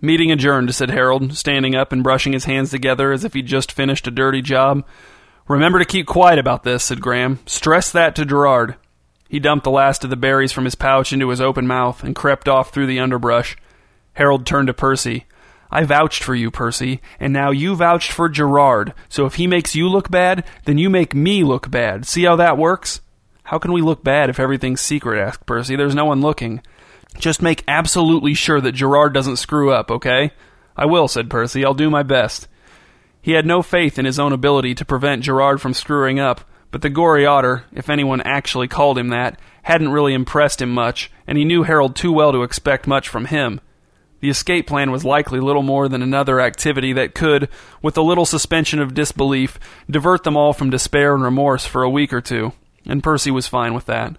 Meeting 0.01 0.31
adjourned, 0.31 0.73
said 0.73 0.89
Harold, 0.89 1.35
standing 1.35 1.75
up 1.75 1.91
and 1.91 2.01
brushing 2.03 2.33
his 2.33 2.45
hands 2.45 2.71
together 2.71 3.11
as 3.11 3.25
if 3.25 3.33
he'd 3.33 3.45
just 3.45 3.71
finished 3.71 4.07
a 4.07 4.11
dirty 4.11 4.41
job. 4.41 4.85
Remember 5.47 5.77
to 5.77 5.85
keep 5.85 6.07
quiet 6.07 6.39
about 6.39 6.63
this, 6.63 6.85
said 6.85 7.01
Graham. 7.01 7.39
Stress 7.45 7.91
that 7.91 8.15
to 8.15 8.25
Gerard. 8.25 8.75
He 9.27 9.39
dumped 9.39 9.65
the 9.65 9.71
last 9.71 10.03
of 10.03 10.09
the 10.09 10.15
berries 10.15 10.51
from 10.51 10.65
his 10.65 10.75
pouch 10.75 11.13
into 11.13 11.29
his 11.29 11.41
open 11.41 11.67
mouth 11.67 12.03
and 12.03 12.15
crept 12.15 12.47
off 12.47 12.71
through 12.71 12.87
the 12.87 12.99
underbrush. 12.99 13.57
Harold 14.13 14.45
turned 14.45 14.67
to 14.67 14.73
Percy. 14.73 15.25
I 15.71 15.83
vouched 15.83 16.23
for 16.23 16.33
you, 16.33 16.49
Percy, 16.49 16.99
and 17.19 17.31
now 17.31 17.51
you 17.51 17.75
vouched 17.75 18.11
for 18.11 18.27
Gerard, 18.27 18.93
so 19.07 19.25
if 19.25 19.35
he 19.35 19.45
makes 19.45 19.75
you 19.75 19.87
look 19.87 20.09
bad, 20.09 20.43
then 20.65 20.77
you 20.77 20.89
make 20.89 21.13
me 21.13 21.43
look 21.43 21.69
bad. 21.69 22.05
See 22.05 22.23
how 22.23 22.35
that 22.37 22.57
works? 22.57 23.01
How 23.43 23.59
can 23.59 23.71
we 23.71 23.81
look 23.81 24.03
bad 24.03 24.29
if 24.29 24.39
everything's 24.39 24.81
secret? 24.81 25.19
asked 25.19 25.45
Percy. 25.45 25.75
There's 25.75 25.95
no 25.95 26.05
one 26.05 26.21
looking. 26.21 26.61
Just 27.17 27.41
make 27.41 27.63
absolutely 27.67 28.33
sure 28.33 28.61
that 28.61 28.73
Gerard 28.73 29.13
doesn't 29.13 29.37
screw 29.37 29.71
up, 29.71 29.91
okay? 29.91 30.31
I 30.75 30.85
will, 30.85 31.07
said 31.07 31.29
Percy. 31.29 31.65
I'll 31.65 31.73
do 31.73 31.89
my 31.89 32.03
best. 32.03 32.47
He 33.21 33.33
had 33.33 33.45
no 33.45 33.61
faith 33.61 33.99
in 33.99 34.05
his 34.05 34.19
own 34.19 34.33
ability 34.33 34.75
to 34.75 34.85
prevent 34.85 35.23
Gerard 35.23 35.61
from 35.61 35.73
screwing 35.73 36.19
up, 36.19 36.41
but 36.71 36.81
the 36.81 36.89
gory 36.89 37.25
otter, 37.25 37.65
if 37.73 37.89
anyone 37.89 38.21
actually 38.21 38.67
called 38.67 38.97
him 38.97 39.09
that, 39.09 39.39
hadn't 39.63 39.89
really 39.89 40.13
impressed 40.13 40.61
him 40.61 40.69
much, 40.69 41.11
and 41.27 41.37
he 41.37 41.45
knew 41.45 41.63
Harold 41.63 41.95
too 41.95 42.11
well 42.11 42.31
to 42.31 42.43
expect 42.43 42.87
much 42.87 43.09
from 43.09 43.25
him. 43.25 43.59
The 44.19 44.29
escape 44.29 44.67
plan 44.67 44.91
was 44.91 45.05
likely 45.05 45.39
little 45.39 45.63
more 45.63 45.87
than 45.87 46.01
another 46.01 46.41
activity 46.41 46.93
that 46.93 47.15
could, 47.15 47.49
with 47.81 47.97
a 47.97 48.01
little 48.01 48.25
suspension 48.25 48.79
of 48.79 48.93
disbelief, 48.93 49.59
divert 49.89 50.23
them 50.23 50.35
all 50.35 50.53
from 50.53 50.69
despair 50.69 51.13
and 51.13 51.23
remorse 51.23 51.65
for 51.65 51.83
a 51.83 51.89
week 51.89 52.11
or 52.11 52.21
two 52.21 52.53
and 52.85 53.03
Percy 53.03 53.31
was 53.31 53.47
fine 53.47 53.73
with 53.73 53.85
that. 53.85 54.17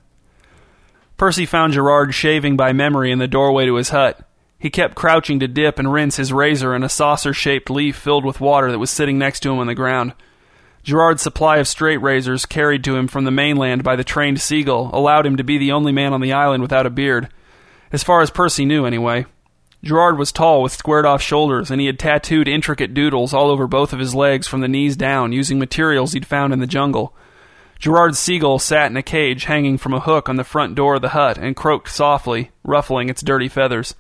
Percy 1.17 1.45
found 1.45 1.73
Gerard 1.73 2.15
shaving 2.15 2.57
by 2.57 2.73
memory 2.73 3.11
in 3.11 3.19
the 3.19 3.29
doorway 3.29 3.67
to 3.67 3.75
his 3.75 3.91
hut. 3.91 4.25
He 4.59 4.71
kept 4.71 4.95
crouching 4.95 5.41
to 5.41 5.49
dip 5.49 5.79
and 5.79 5.93
rinse 5.93 6.17
his 6.17 6.33
razor 6.33 6.75
in 6.75 6.83
a 6.83 6.89
saucer 6.89 7.33
shaped 7.33 7.71
leaf 7.71 7.97
filled 7.97 8.25
with 8.25 8.41
water 8.41 8.71
that 8.71 8.79
was 8.79 8.91
sitting 8.91 9.19
next 9.19 9.41
to 9.41 9.53
him 9.53 9.59
on 9.59 9.67
the 9.67 9.75
ground. 9.75 10.15
Gerard's 10.83 11.23
supply 11.23 11.59
of 11.59 11.69
straight 11.69 11.99
razors, 11.99 12.47
carried 12.47 12.85
to 12.85 12.97
him 12.97 13.07
from 13.07 13.25
the 13.25 13.31
mainland 13.31 13.85
by 13.85 13.97
the 13.97 14.05
trained 14.05 14.41
seagull, 14.41 14.91
allowed 14.95 15.27
him 15.27 15.37
to 15.37 15.45
be 15.45 15.59
the 15.59 15.73
only 15.73 15.93
man 15.93 16.15
on 16.15 16.23
the 16.23 16.33
island 16.33 16.63
without 16.63 16.87
a 16.87 16.91
beard. 16.91 17.29
As 17.93 18.03
far 18.03 18.23
as 18.23 18.31
Percy 18.31 18.65
knew, 18.65 18.87
anyway. 18.87 19.27
Gerard 19.83 20.19
was 20.19 20.31
tall 20.31 20.63
with 20.63 20.73
squared 20.73 21.07
off 21.07 21.23
shoulders, 21.23 21.71
and 21.71 21.81
he 21.81 21.87
had 21.87 21.99
tattooed 21.99 22.49
intricate 22.49 22.93
doodles 22.93 23.33
all 23.33 23.51
over 23.51 23.67
both 23.67 23.93
of 23.93 23.99
his 23.99 24.15
legs 24.15 24.47
from 24.47 24.61
the 24.61 24.69
knees 24.69 24.97
down 24.97 25.33
using 25.33 25.59
materials 25.59 26.13
he'd 26.13 26.27
found 26.27 26.53
in 26.53 26.59
the 26.59 26.67
jungle. 26.67 27.15
Gerard's 27.79 28.19
seagull 28.19 28.59
sat 28.59 28.91
in 28.91 28.97
a 28.99 29.03
cage 29.03 29.45
hanging 29.45 29.79
from 29.79 29.95
a 29.95 30.01
hook 30.01 30.29
on 30.29 30.37
the 30.37 30.45
front 30.45 30.75
door 30.75 30.97
of 30.97 31.03
the 31.03 31.09
hut 31.11 31.39
and 31.39 31.57
croaked 31.57 31.89
softly, 31.89 32.51
ruffling 32.63 33.09
its 33.09 33.23
dirty 33.23 33.49
feathers. 33.49 33.95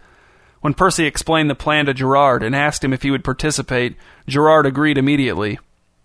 When 0.61 0.75
Percy 0.75 1.07
explained 1.07 1.49
the 1.49 1.55
plan 1.55 1.87
to 1.87 1.95
Gerard 1.95 2.43
and 2.43 2.55
asked 2.55 2.85
him 2.85 2.93
if 2.93 3.03
he 3.03 3.11
would 3.11 3.25
participate, 3.25 3.97
Gerard 4.29 4.67
agreed 4.67 4.99
immediately. 4.99 5.59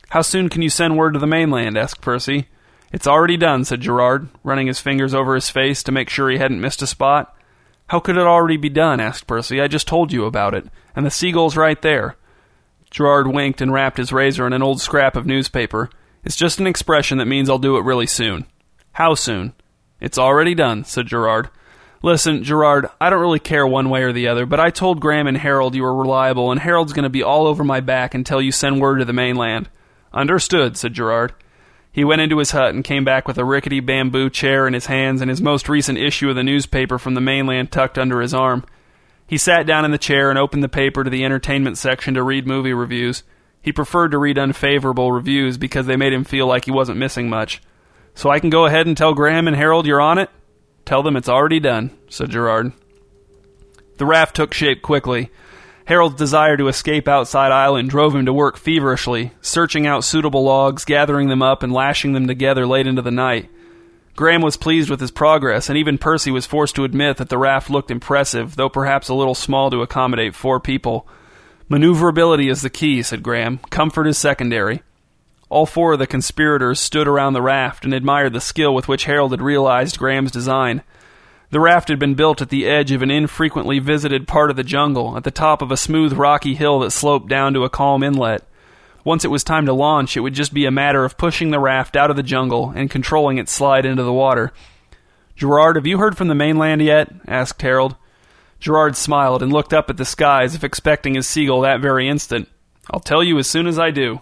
How 0.10 0.22
soon 0.22 0.48
can 0.48 0.62
you 0.62 0.70
send 0.70 0.96
word 0.96 1.16
to 1.16 1.20
the 1.20 1.28
mainland? 1.28 1.78
asked 1.78 2.00
Percy. 2.00 2.48
It's 2.94 3.08
already 3.08 3.36
done, 3.36 3.66
said 3.66 3.82
Gerard, 3.82 4.30
running 4.42 4.68
his 4.68 4.80
fingers 4.80 5.14
over 5.14 5.36
his 5.36 5.50
face 5.50 5.84
to 5.84 5.92
make 5.92 6.10
sure 6.10 6.30
he 6.30 6.38
hadn't 6.38 6.62
missed 6.62 6.82
a 6.82 6.88
spot. 6.88 7.35
How 7.88 8.00
could 8.00 8.18
it 8.18 8.26
already 8.26 8.58
be 8.58 8.70
done? 8.70 9.00
asked 9.00 9.28
Percy. 9.28 9.62
I 9.62 9.68
just 9.68 9.88
told 9.88 10.12
you 10.12 10.26
about 10.26 10.56
it, 10.56 10.66
and 10.96 11.06
the 11.06 11.12
seagull's 11.12 11.58
right 11.58 11.82
there. 11.82 12.16
Gerard 12.90 13.28
winked 13.28 13.62
and 13.62 13.74
wrapped 13.74 13.98
his 13.98 14.14
razor 14.14 14.48
in 14.48 14.54
an 14.54 14.64
old 14.64 14.82
scrap 14.82 15.16
of 15.16 15.26
newspaper. 15.26 15.90
It's 16.24 16.36
just 16.36 16.60
an 16.60 16.68
expression 16.68 17.18
that 17.20 17.26
means 17.26 17.50
I'll 17.50 17.60
do 17.60 17.78
it 17.78 17.84
really 17.84 18.08
soon. 18.08 18.46
How 18.94 19.14
soon? 19.14 19.54
It's 20.00 20.18
already 20.18 20.56
done, 20.56 20.84
said 20.84 21.08
Gerard. 21.08 21.50
Listen, 22.02 22.44
Gerard, 22.44 22.88
I 23.02 23.10
don't 23.10 23.22
really 23.22 23.40
care 23.40 23.66
one 23.66 23.90
way 23.90 24.04
or 24.04 24.14
the 24.14 24.28
other, 24.28 24.46
but 24.46 24.60
I 24.60 24.70
told 24.70 25.02
Graham 25.02 25.28
and 25.28 25.38
Harold 25.38 25.76
you 25.76 25.84
were 25.84 25.96
reliable, 25.96 26.52
and 26.52 26.60
Harold's 26.60 26.94
going 26.94 27.04
to 27.04 27.10
be 27.10 27.24
all 27.24 27.48
over 27.48 27.64
my 27.64 27.80
back 27.80 28.14
until 28.14 28.42
you 28.42 28.52
send 28.52 28.80
word 28.80 29.00
to 29.00 29.06
the 29.06 29.14
mainland. 29.14 29.70
Understood, 30.14 30.78
said 30.78 30.94
Gerard. 30.94 31.34
He 31.96 32.04
went 32.04 32.20
into 32.20 32.40
his 32.40 32.52
hut 32.52 32.76
and 32.76 32.84
came 32.84 33.06
back 33.06 33.26
with 33.26 33.38
a 33.38 33.46
rickety 33.46 33.80
bamboo 33.80 34.30
chair 34.30 34.68
in 34.68 34.74
his 34.74 34.88
hands 34.88 35.22
and 35.22 35.30
his 35.30 35.40
most 35.40 35.70
recent 35.70 35.98
issue 35.98 36.30
of 36.30 36.36
the 36.36 36.44
newspaper 36.44 37.00
from 37.00 37.14
the 37.14 37.22
mainland 37.22 37.72
tucked 37.72 37.98
under 37.98 38.20
his 38.20 38.34
arm. 38.34 38.66
He 39.26 39.38
sat 39.38 39.66
down 39.66 39.86
in 39.86 39.92
the 39.92 39.98
chair 39.98 40.30
and 40.30 40.38
opened 40.38 40.62
the 40.62 40.68
paper 40.68 41.06
to 41.06 41.10
the 41.10 41.24
entertainment 41.24 41.78
section 41.78 42.14
to 42.16 42.22
read 42.22 42.46
movie 42.46 42.74
reviews. 42.74 43.24
He 43.62 43.72
preferred 43.72 44.12
to 44.12 44.18
read 44.18 44.38
unfavorable 44.38 45.14
reviews 45.14 45.58
because 45.58 45.86
they 45.86 45.96
made 45.96 46.12
him 46.12 46.26
feel 46.26 46.48
like 46.48 46.66
he 46.66 46.72
wasn't 46.72 46.98
missing 46.98 47.30
much. 47.30 47.62
So 48.14 48.30
I 48.30 48.42
can 48.42 48.50
go 48.50 48.66
ahead 48.66 48.88
and 48.88 48.98
tell 48.98 49.14
Graham 49.14 49.48
and 49.48 49.56
Harold 49.56 49.86
you're 49.86 50.02
on 50.02 50.18
it? 50.18 50.30
Tell 50.84 51.02
them 51.02 51.16
it's 51.16 51.30
already 51.30 51.62
done, 51.62 51.98
said 52.10 52.30
Gerard. 52.30 52.74
The 54.00 54.06
raft 54.06 54.36
took 54.36 54.54
shape 54.54 54.82
quickly. 54.82 55.32
Harold's 55.86 56.16
desire 56.16 56.58
to 56.58 56.68
escape 56.68 57.08
outside 57.08 57.52
island 57.52 57.90
drove 57.90 58.16
him 58.16 58.26
to 58.26 58.34
work 58.34 58.58
feverishly, 58.58 59.32
searching 59.42 59.86
out 59.86 60.04
suitable 60.04 60.44
logs, 60.44 60.84
gathering 60.84 61.30
them 61.30 61.44
up, 61.44 61.62
and 61.62 61.72
lashing 61.72 62.14
them 62.14 62.28
together 62.28 62.66
late 62.66 62.88
into 62.88 63.04
the 63.04 63.12
night. 63.12 63.50
Graham 64.16 64.42
was 64.42 64.58
pleased 64.58 64.90
with 64.90 65.00
his 65.00 65.12
progress, 65.12 65.70
and 65.70 65.78
even 65.78 65.98
Percy 65.98 66.32
was 66.32 66.46
forced 66.46 66.76
to 66.76 66.86
admit 66.86 67.18
that 67.18 67.30
the 67.30 67.38
raft 67.38 67.70
looked 67.70 67.92
impressive, 67.92 68.56
though 68.56 68.70
perhaps 68.70 69.10
a 69.10 69.14
little 69.14 69.36
small 69.36 69.70
to 69.70 69.82
accommodate 69.82 70.34
four 70.34 70.60
people. 70.60 71.08
Maneuverability 71.70 72.48
is 72.48 72.62
the 72.62 72.70
key, 72.70 73.04
said 73.04 73.22
Graham. 73.22 73.60
Comfort 73.70 74.08
is 74.08 74.18
secondary. 74.18 74.82
All 75.50 75.66
four 75.66 75.94
of 75.94 76.00
the 76.00 76.08
conspirators 76.08 76.80
stood 76.80 77.08
around 77.08 77.34
the 77.34 77.42
raft 77.42 77.86
and 77.86 77.94
admired 77.94 78.34
the 78.34 78.42
skill 78.42 78.74
with 78.74 78.88
which 78.88 79.04
Harold 79.04 79.32
had 79.32 79.42
realized 79.42 80.00
Graham's 80.00 80.32
design. 80.32 80.82
The 81.56 81.62
raft 81.62 81.88
had 81.88 82.00
been 82.00 82.16
built 82.16 82.42
at 82.42 82.50
the 82.50 82.68
edge 82.68 82.92
of 82.92 83.02
an 83.02 83.10
infrequently 83.10 83.80
visited 83.80 84.28
part 84.28 84.50
of 84.50 84.58
the 84.58 84.64
jungle, 84.64 85.16
at 85.16 85.24
the 85.24 85.32
top 85.32 85.62
of 85.62 85.72
a 85.72 85.78
smooth 85.78 86.12
rocky 86.12 86.54
hill 86.54 86.80
that 86.80 86.92
sloped 86.92 87.30
down 87.30 87.54
to 87.54 87.64
a 87.64 87.70
calm 87.70 88.04
inlet. 88.04 88.44
Once 89.06 89.24
it 89.24 89.32
was 89.32 89.42
time 89.42 89.66
to 89.66 89.72
launch, 89.72 90.18
it 90.18 90.20
would 90.20 90.34
just 90.34 90.54
be 90.54 90.66
a 90.66 90.70
matter 90.70 91.06
of 91.06 91.18
pushing 91.18 91.52
the 91.52 91.60
raft 91.62 91.96
out 91.96 92.10
of 92.10 92.18
the 92.18 92.24
jungle 92.24 92.74
and 92.76 92.90
controlling 92.90 93.38
its 93.38 93.54
slide 93.54 93.86
into 93.86 94.04
the 94.04 94.12
water. 94.12 94.52
Gerard, 95.38 95.78
have 95.78 95.88
you 95.88 95.98
heard 95.98 96.18
from 96.18 96.28
the 96.28 96.36
mainland 96.36 96.82
yet? 96.82 97.10
asked 97.26 97.62
Harold. 97.62 97.96
Gerard 98.60 98.98
smiled 98.98 99.42
and 99.42 99.54
looked 99.54 99.74
up 99.74 99.90
at 99.90 99.96
the 99.96 100.04
sky 100.04 100.44
as 100.44 100.56
if 100.56 100.64
expecting 100.66 101.14
his 101.14 101.26
seagull 101.26 101.62
that 101.62 101.80
very 101.80 102.10
instant. 102.10 102.50
I'll 102.92 103.00
tell 103.00 103.24
you 103.24 103.40
as 103.40 103.48
soon 103.48 103.66
as 103.66 103.80
I 103.80 103.92
do. 103.92 104.20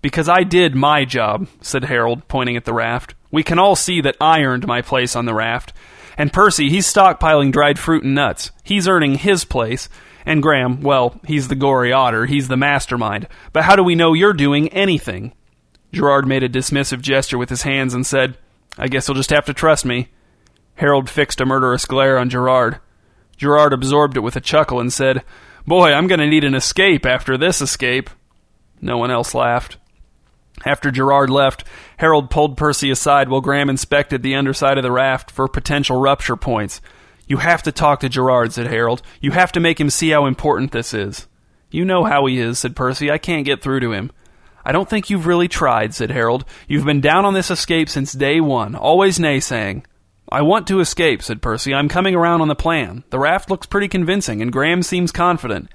Because 0.00 0.28
I 0.28 0.44
did 0.44 0.76
my 0.76 1.04
job, 1.04 1.48
said 1.60 1.86
Harold, 1.86 2.28
pointing 2.28 2.56
at 2.56 2.66
the 2.66 2.72
raft. 2.72 3.16
We 3.32 3.42
can 3.42 3.58
all 3.58 3.74
see 3.74 4.00
that 4.02 4.16
I 4.20 4.42
earned 4.42 4.68
my 4.68 4.80
place 4.80 5.16
on 5.16 5.24
the 5.24 5.34
raft. 5.34 5.72
And 6.16 6.32
Percy, 6.32 6.68
he's 6.68 6.92
stockpiling 6.92 7.52
dried 7.52 7.78
fruit 7.78 8.04
and 8.04 8.14
nuts. 8.14 8.50
He's 8.62 8.88
earning 8.88 9.16
his 9.16 9.44
place. 9.44 9.88
And 10.24 10.42
Graham, 10.42 10.82
well, 10.82 11.20
he's 11.26 11.48
the 11.48 11.56
gory 11.56 11.92
otter, 11.92 12.26
he's 12.26 12.48
the 12.48 12.56
mastermind. 12.56 13.26
But 13.52 13.64
how 13.64 13.74
do 13.74 13.82
we 13.82 13.94
know 13.94 14.12
you're 14.12 14.32
doing 14.32 14.68
anything? 14.68 15.32
Gerard 15.92 16.26
made 16.26 16.42
a 16.42 16.48
dismissive 16.48 17.00
gesture 17.00 17.38
with 17.38 17.50
his 17.50 17.62
hands 17.62 17.92
and 17.92 18.06
said, 18.06 18.38
I 18.78 18.88
guess 18.88 19.08
you'll 19.08 19.16
just 19.16 19.30
have 19.30 19.44
to 19.46 19.54
trust 19.54 19.84
me. 19.84 20.08
Harold 20.76 21.10
fixed 21.10 21.40
a 21.40 21.44
murderous 21.44 21.84
glare 21.84 22.18
on 22.18 22.30
Gerard. 22.30 22.78
Gerard 23.36 23.72
absorbed 23.72 24.16
it 24.16 24.20
with 24.20 24.36
a 24.36 24.40
chuckle 24.40 24.80
and 24.80 24.92
said, 24.92 25.22
Boy, 25.66 25.92
I'm 25.92 26.06
going 26.06 26.20
to 26.20 26.26
need 26.26 26.44
an 26.44 26.54
escape 26.54 27.04
after 27.04 27.36
this 27.36 27.60
escape. 27.60 28.08
No 28.80 28.96
one 28.96 29.10
else 29.10 29.34
laughed. 29.34 29.76
After 30.64 30.90
Gerard 30.90 31.30
left, 31.30 31.64
Harold 31.96 32.30
pulled 32.30 32.56
Percy 32.56 32.90
aside 32.90 33.28
while 33.28 33.40
Graham 33.40 33.70
inspected 33.70 34.22
the 34.22 34.34
underside 34.34 34.78
of 34.78 34.84
the 34.84 34.92
raft 34.92 35.30
for 35.30 35.48
potential 35.48 36.00
rupture 36.00 36.36
points. 36.36 36.80
You 37.26 37.38
have 37.38 37.62
to 37.64 37.72
talk 37.72 38.00
to 38.00 38.08
Gerard, 38.08 38.52
said 38.52 38.66
Harold. 38.66 39.02
You 39.20 39.32
have 39.32 39.52
to 39.52 39.60
make 39.60 39.80
him 39.80 39.90
see 39.90 40.10
how 40.10 40.26
important 40.26 40.72
this 40.72 40.92
is. 40.92 41.26
You 41.70 41.84
know 41.84 42.04
how 42.04 42.26
he 42.26 42.38
is, 42.38 42.58
said 42.58 42.76
Percy. 42.76 43.10
I 43.10 43.18
can't 43.18 43.46
get 43.46 43.62
through 43.62 43.80
to 43.80 43.92
him. 43.92 44.12
I 44.64 44.72
don't 44.72 44.88
think 44.88 45.10
you've 45.10 45.26
really 45.26 45.48
tried, 45.48 45.94
said 45.94 46.10
Harold. 46.10 46.44
You've 46.68 46.84
been 46.84 47.00
down 47.00 47.24
on 47.24 47.34
this 47.34 47.50
escape 47.50 47.88
since 47.88 48.12
day 48.12 48.40
one, 48.40 48.74
always 48.74 49.18
naysaying. 49.18 49.84
I 50.30 50.42
want 50.42 50.66
to 50.68 50.80
escape, 50.80 51.22
said 51.22 51.42
Percy. 51.42 51.74
I'm 51.74 51.88
coming 51.88 52.14
around 52.14 52.40
on 52.40 52.48
the 52.48 52.54
plan. 52.54 53.04
The 53.10 53.18
raft 53.18 53.50
looks 53.50 53.66
pretty 53.66 53.88
convincing, 53.88 54.40
and 54.40 54.52
Graham 54.52 54.82
seems 54.82 55.10
confident. 55.12 55.68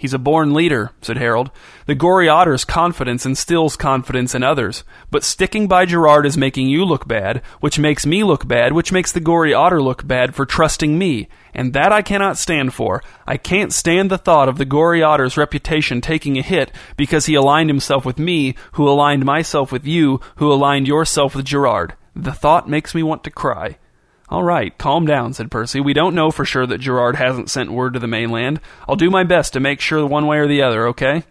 He's 0.00 0.14
a 0.14 0.18
born 0.18 0.54
leader, 0.54 0.92
said 1.02 1.18
Harold. 1.18 1.50
The 1.84 1.94
gory 1.94 2.26
otter's 2.26 2.64
confidence 2.64 3.26
instills 3.26 3.76
confidence 3.76 4.34
in 4.34 4.42
others. 4.42 4.82
But 5.10 5.24
sticking 5.24 5.68
by 5.68 5.84
Gerard 5.84 6.24
is 6.24 6.38
making 6.38 6.68
you 6.68 6.86
look 6.86 7.06
bad, 7.06 7.42
which 7.60 7.78
makes 7.78 8.06
me 8.06 8.24
look 8.24 8.48
bad, 8.48 8.72
which 8.72 8.92
makes 8.92 9.12
the 9.12 9.20
gory 9.20 9.52
otter 9.52 9.82
look 9.82 10.06
bad 10.06 10.34
for 10.34 10.46
trusting 10.46 10.96
me. 10.96 11.28
And 11.52 11.74
that 11.74 11.92
I 11.92 12.00
cannot 12.00 12.38
stand 12.38 12.72
for. 12.72 13.02
I 13.26 13.36
can't 13.36 13.74
stand 13.74 14.10
the 14.10 14.16
thought 14.16 14.48
of 14.48 14.56
the 14.56 14.64
gory 14.64 15.02
otter's 15.02 15.36
reputation 15.36 16.00
taking 16.00 16.38
a 16.38 16.42
hit 16.42 16.72
because 16.96 17.26
he 17.26 17.34
aligned 17.34 17.68
himself 17.68 18.06
with 18.06 18.18
me, 18.18 18.54
who 18.72 18.88
aligned 18.88 19.26
myself 19.26 19.70
with 19.70 19.84
you, 19.84 20.18
who 20.36 20.50
aligned 20.50 20.88
yourself 20.88 21.34
with 21.34 21.44
Gerard. 21.44 21.92
The 22.16 22.32
thought 22.32 22.70
makes 22.70 22.94
me 22.94 23.02
want 23.02 23.22
to 23.24 23.30
cry. 23.30 23.76
All 24.30 24.44
right, 24.44 24.76
calm 24.78 25.06
down, 25.06 25.32
said 25.32 25.50
Percy. 25.50 25.80
We 25.80 25.92
don't 25.92 26.14
know 26.14 26.30
for 26.30 26.44
sure 26.44 26.64
that 26.64 26.78
Gerard 26.78 27.16
hasn't 27.16 27.50
sent 27.50 27.72
word 27.72 27.94
to 27.94 27.98
the 27.98 28.06
mainland. 28.06 28.60
I'll 28.88 28.94
do 28.94 29.10
my 29.10 29.24
best 29.24 29.52
to 29.54 29.60
make 29.60 29.80
sure 29.80 30.06
one 30.06 30.28
way 30.28 30.38
or 30.38 30.46
the 30.46 30.62
other, 30.62 30.86
okay? 30.88 31.24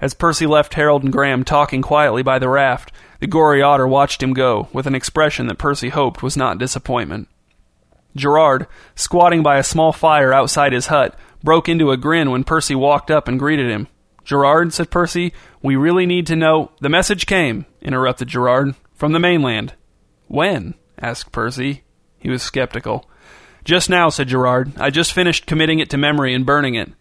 As 0.00 0.12
Percy 0.12 0.44
left 0.44 0.74
Harold 0.74 1.04
and 1.04 1.12
Graham 1.12 1.44
talking 1.44 1.82
quietly 1.82 2.24
by 2.24 2.40
the 2.40 2.48
raft, 2.48 2.92
the 3.20 3.28
gory 3.28 3.62
otter 3.62 3.86
watched 3.86 4.24
him 4.24 4.34
go, 4.34 4.68
with 4.72 4.88
an 4.88 4.94
expression 4.94 5.46
that 5.46 5.58
Percy 5.58 5.88
hoped 5.88 6.20
was 6.20 6.36
not 6.36 6.58
disappointment. 6.58 7.28
Gerard, 8.16 8.66
squatting 8.96 9.44
by 9.44 9.58
a 9.58 9.62
small 9.62 9.92
fire 9.92 10.32
outside 10.32 10.72
his 10.72 10.88
hut, 10.88 11.16
broke 11.44 11.68
into 11.68 11.92
a 11.92 11.96
grin 11.96 12.32
when 12.32 12.42
Percy 12.42 12.74
walked 12.74 13.10
up 13.10 13.28
and 13.28 13.38
greeted 13.38 13.70
him. 13.70 13.86
Gerard, 14.24 14.72
said 14.74 14.90
Percy, 14.90 15.32
we 15.62 15.76
really 15.76 16.06
need 16.06 16.26
to 16.26 16.34
know. 16.34 16.72
The 16.80 16.88
message 16.88 17.26
came, 17.26 17.66
interrupted 17.80 18.26
Gerard, 18.26 18.74
from 18.94 19.12
the 19.12 19.20
mainland. 19.20 19.74
When? 20.26 20.74
asked 20.98 21.30
Percy. 21.30 21.84
He 22.18 22.30
was 22.30 22.42
skeptical. 22.42 23.08
Just 23.64 23.90
now, 23.90 24.08
said 24.08 24.28
Gerard. 24.28 24.72
I 24.78 24.90
just 24.90 25.12
finished 25.12 25.46
committing 25.46 25.80
it 25.80 25.90
to 25.90 25.96
memory 25.96 26.34
and 26.34 26.46
burning 26.46 26.74
it. 26.74 26.92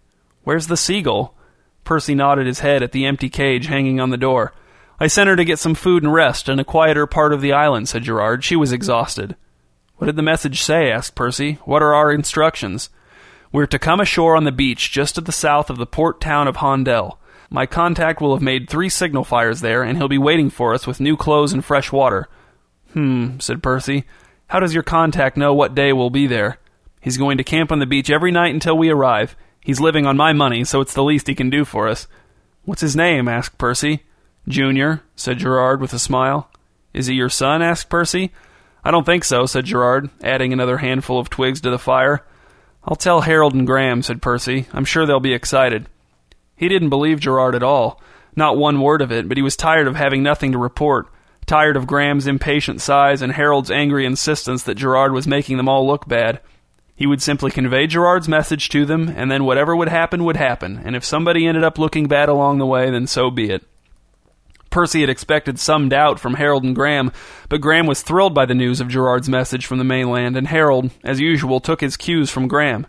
Where's 0.44 0.68
the 0.68 0.78
seagull? 0.78 1.36
Percy 1.84 2.16
nodded 2.16 2.48
his 2.48 2.60
head 2.60 2.82
at 2.82 2.92
the 2.92 3.06
empty 3.06 3.30
cage 3.30 3.68
hanging 3.68 4.00
on 4.00 4.10
the 4.10 4.18
door. 4.18 4.54
I 5.00 5.08
sent 5.08 5.30
her 5.30 5.36
to 5.36 5.46
get 5.46 5.60
some 5.60 5.76
food 5.76 6.04
and 6.04 6.14
rest 6.14 6.50
in 6.50 6.60
a 6.60 6.64
quieter 6.64 7.06
part 7.06 7.34
of 7.34 7.42
the 7.42 7.54
island, 7.54 7.90
said 7.90 8.04
Gerard. 8.04 8.44
She 8.44 8.56
was 8.56 8.72
exhausted. 8.72 9.36
What 9.98 10.08
did 10.08 10.16
the 10.16 10.22
message 10.22 10.62
say? 10.62 10.92
asked 10.92 11.16
Percy. 11.16 11.60
What 11.66 11.82
are 11.82 11.94
our 11.94 12.12
instructions? 12.12 12.90
We're 13.52 13.68
to 13.68 13.80
come 13.80 14.00
ashore 14.00 14.36
on 14.36 14.44
the 14.44 14.52
beach 14.52 14.92
just 14.92 15.16
to 15.16 15.22
the 15.22 15.32
south 15.32 15.70
of 15.70 15.78
the 15.78 15.86
port 15.86 16.20
town 16.20 16.48
of 16.48 16.58
Hondel. 16.58 17.20
My 17.50 17.66
contact 17.66 18.20
will 18.20 18.34
have 18.34 18.42
made 18.42 18.70
three 18.70 18.90
signal 18.90 19.24
fires 19.24 19.62
there, 19.62 19.84
and 19.84 19.98
he'll 19.98 20.08
be 20.08 20.18
waiting 20.18 20.50
for 20.50 20.74
us 20.74 20.88
with 20.88 21.00
new 21.00 21.16
clothes 21.16 21.54
and 21.54 21.64
fresh 21.64 21.92
water. 21.92 22.28
Hmm, 22.94 23.40
said 23.40 23.62
Percy. 23.62 24.06
How 24.48 24.60
does 24.60 24.74
your 24.74 24.84
contact 24.84 25.38
know 25.38 25.54
what 25.54 25.76
day 25.76 25.92
we'll 25.92 26.10
be 26.10 26.28
there? 26.28 26.60
He's 27.02 27.18
going 27.18 27.38
to 27.38 27.44
camp 27.44 27.72
on 27.72 27.80
the 27.80 27.86
beach 27.86 28.10
every 28.10 28.32
night 28.32 28.54
until 28.54 28.78
we 28.78 28.90
arrive. 28.90 29.36
He's 29.60 29.80
living 29.80 30.06
on 30.06 30.18
my 30.18 30.34
money, 30.34 30.64
so 30.64 30.82
it's 30.82 30.94
the 30.94 31.04
least 31.04 31.28
he 31.28 31.36
can 31.36 31.50
do 31.50 31.66
for 31.66 31.88
us. 31.88 32.08
What's 32.64 32.82
his 32.82 32.96
name? 32.96 33.28
asked 33.28 33.58
Percy. 33.58 34.04
Junior, 34.48 35.02
said 35.16 35.40
Gerard 35.40 35.82
with 35.82 35.94
a 35.94 36.00
smile. 36.00 36.50
Is 36.94 37.08
he 37.08 37.16
your 37.16 37.30
son? 37.30 37.62
asked 37.62 37.90
Percy. 37.90 38.32
I 38.84 38.92
don't 38.92 39.06
think 39.06 39.24
so, 39.24 39.48
said 39.48 39.66
Gerard, 39.66 40.10
adding 40.22 40.54
another 40.54 40.78
handful 40.78 41.20
of 41.20 41.30
twigs 41.30 41.62
to 41.62 41.72
the 41.72 41.80
fire. 41.80 42.24
I'll 42.84 42.96
tell 42.96 43.22
Harold 43.22 43.56
and 43.56 43.66
Graham, 43.66 44.04
said 44.04 44.22
Percy. 44.22 44.68
I'm 44.72 44.86
sure 44.86 45.08
they'll 45.08 45.20
be 45.20 45.34
excited. 45.34 45.88
He 46.56 46.70
didn't 46.70 46.90
believe 46.90 47.20
Gerard 47.20 47.56
at 47.56 47.64
all. 47.64 48.00
Not 48.36 48.58
one 48.58 48.82
word 48.82 49.02
of 49.02 49.12
it, 49.12 49.28
but 49.28 49.38
he 49.38 49.44
was 49.44 49.56
tired 49.56 49.88
of 49.88 49.96
having 49.96 50.22
nothing 50.22 50.52
to 50.52 50.58
report, 50.60 51.08
tired 51.46 51.78
of 51.78 51.88
Graham's 51.88 52.28
impatient 52.28 52.82
sighs 52.82 53.22
and 53.22 53.34
Harold's 53.34 53.72
angry 53.72 54.06
insistence 54.06 54.64
that 54.64 54.76
Gerard 54.76 55.12
was 55.12 55.28
making 55.28 55.58
them 55.58 55.70
all 55.70 55.86
look 55.86 56.08
bad. 56.08 56.42
He 56.96 57.06
would 57.06 57.22
simply 57.22 57.52
convey 57.52 57.88
Gerard's 57.88 58.30
message 58.30 58.70
to 58.70 58.86
them, 58.86 59.10
and 59.10 59.30
then 59.30 59.44
whatever 59.44 59.76
would 59.76 59.90
happen 59.90 60.24
would 60.24 60.38
happen, 60.38 60.82
and 60.84 60.96
if 60.96 61.04
somebody 61.04 61.46
ended 61.46 61.64
up 61.64 61.78
looking 61.78 62.08
bad 62.08 62.30
along 62.30 62.58
the 62.58 62.66
way, 62.66 62.90
then 62.90 63.06
so 63.06 63.30
be 63.30 63.50
it. 63.50 63.64
Percy 64.70 65.02
had 65.02 65.10
expected 65.10 65.60
some 65.60 65.90
doubt 65.90 66.20
from 66.20 66.34
Harold 66.34 66.64
and 66.64 66.76
Graham, 66.76 67.12
but 67.50 67.62
Graham 67.62 67.86
was 67.86 68.02
thrilled 68.02 68.34
by 68.34 68.46
the 68.46 68.54
news 68.54 68.82
of 68.82 68.88
Gerard's 68.88 69.30
message 69.30 69.66
from 69.66 69.78
the 69.78 69.84
mainland, 69.84 70.38
and 70.38 70.48
Harold, 70.48 70.92
as 71.04 71.20
usual, 71.20 71.60
took 71.60 71.82
his 71.82 71.98
cues 71.98 72.30
from 72.30 72.48
Graham. 72.48 72.88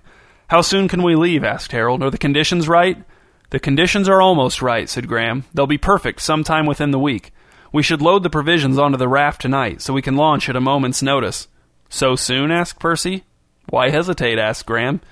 How 0.49 0.61
soon 0.61 0.89
can 0.89 1.03
we 1.03 1.17
leave? 1.17 1.45
asked 1.45 1.73
Harold. 1.73 2.03
Are 2.03 2.11
the 2.11 2.19
conditions 2.19 2.69
right? 2.69 3.03
The 3.51 3.61
conditions 3.61 4.09
are 4.09 4.21
almost 4.21 4.63
right, 4.63 4.89
said 4.89 5.09
Graham. 5.09 5.45
They'll 5.55 5.67
be 5.67 5.79
perfect 5.79 6.23
sometime 6.23 6.67
within 6.67 6.91
the 6.91 6.99
week. 6.99 7.33
We 7.77 7.83
should 7.83 8.01
load 8.01 8.23
the 8.23 8.31
provisions 8.31 8.79
onto 8.79 8.97
the 8.97 9.07
raft 9.07 9.43
tonight 9.43 9.83
so 9.83 9.93
we 9.93 10.01
can 10.01 10.17
launch 10.17 10.49
at 10.49 10.57
a 10.57 10.63
moment's 10.63 11.03
notice. 11.03 11.47
So 11.91 12.17
soon? 12.17 12.51
asked 12.51 12.81
Percy. 12.81 13.25
Why 13.69 13.91
hesitate? 13.91 14.39
asked 14.39 14.65
Graham. 14.65 15.03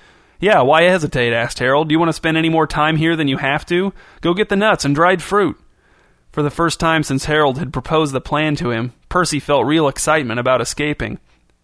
Yeah, 0.40 0.62
why 0.62 0.84
hesitate? 0.84 1.34
asked 1.34 1.58
Harold. 1.58 1.90
Do 1.90 1.92
you 1.92 1.98
want 1.98 2.08
to 2.08 2.14
spend 2.14 2.38
any 2.38 2.48
more 2.48 2.66
time 2.66 2.96
here 2.96 3.16
than 3.16 3.28
you 3.28 3.36
have 3.36 3.66
to? 3.66 3.92
Go 4.22 4.32
get 4.32 4.48
the 4.48 4.56
nuts 4.56 4.86
and 4.86 4.94
dried 4.94 5.22
fruit. 5.22 5.60
For 6.32 6.42
the 6.42 6.48
first 6.48 6.80
time 6.80 7.02
since 7.02 7.26
Harold 7.26 7.58
had 7.58 7.70
proposed 7.70 8.14
the 8.14 8.20
plan 8.22 8.56
to 8.56 8.70
him, 8.70 8.94
Percy 9.10 9.40
felt 9.40 9.66
real 9.66 9.86
excitement 9.86 10.40
about 10.40 10.62
escaping. 10.62 11.18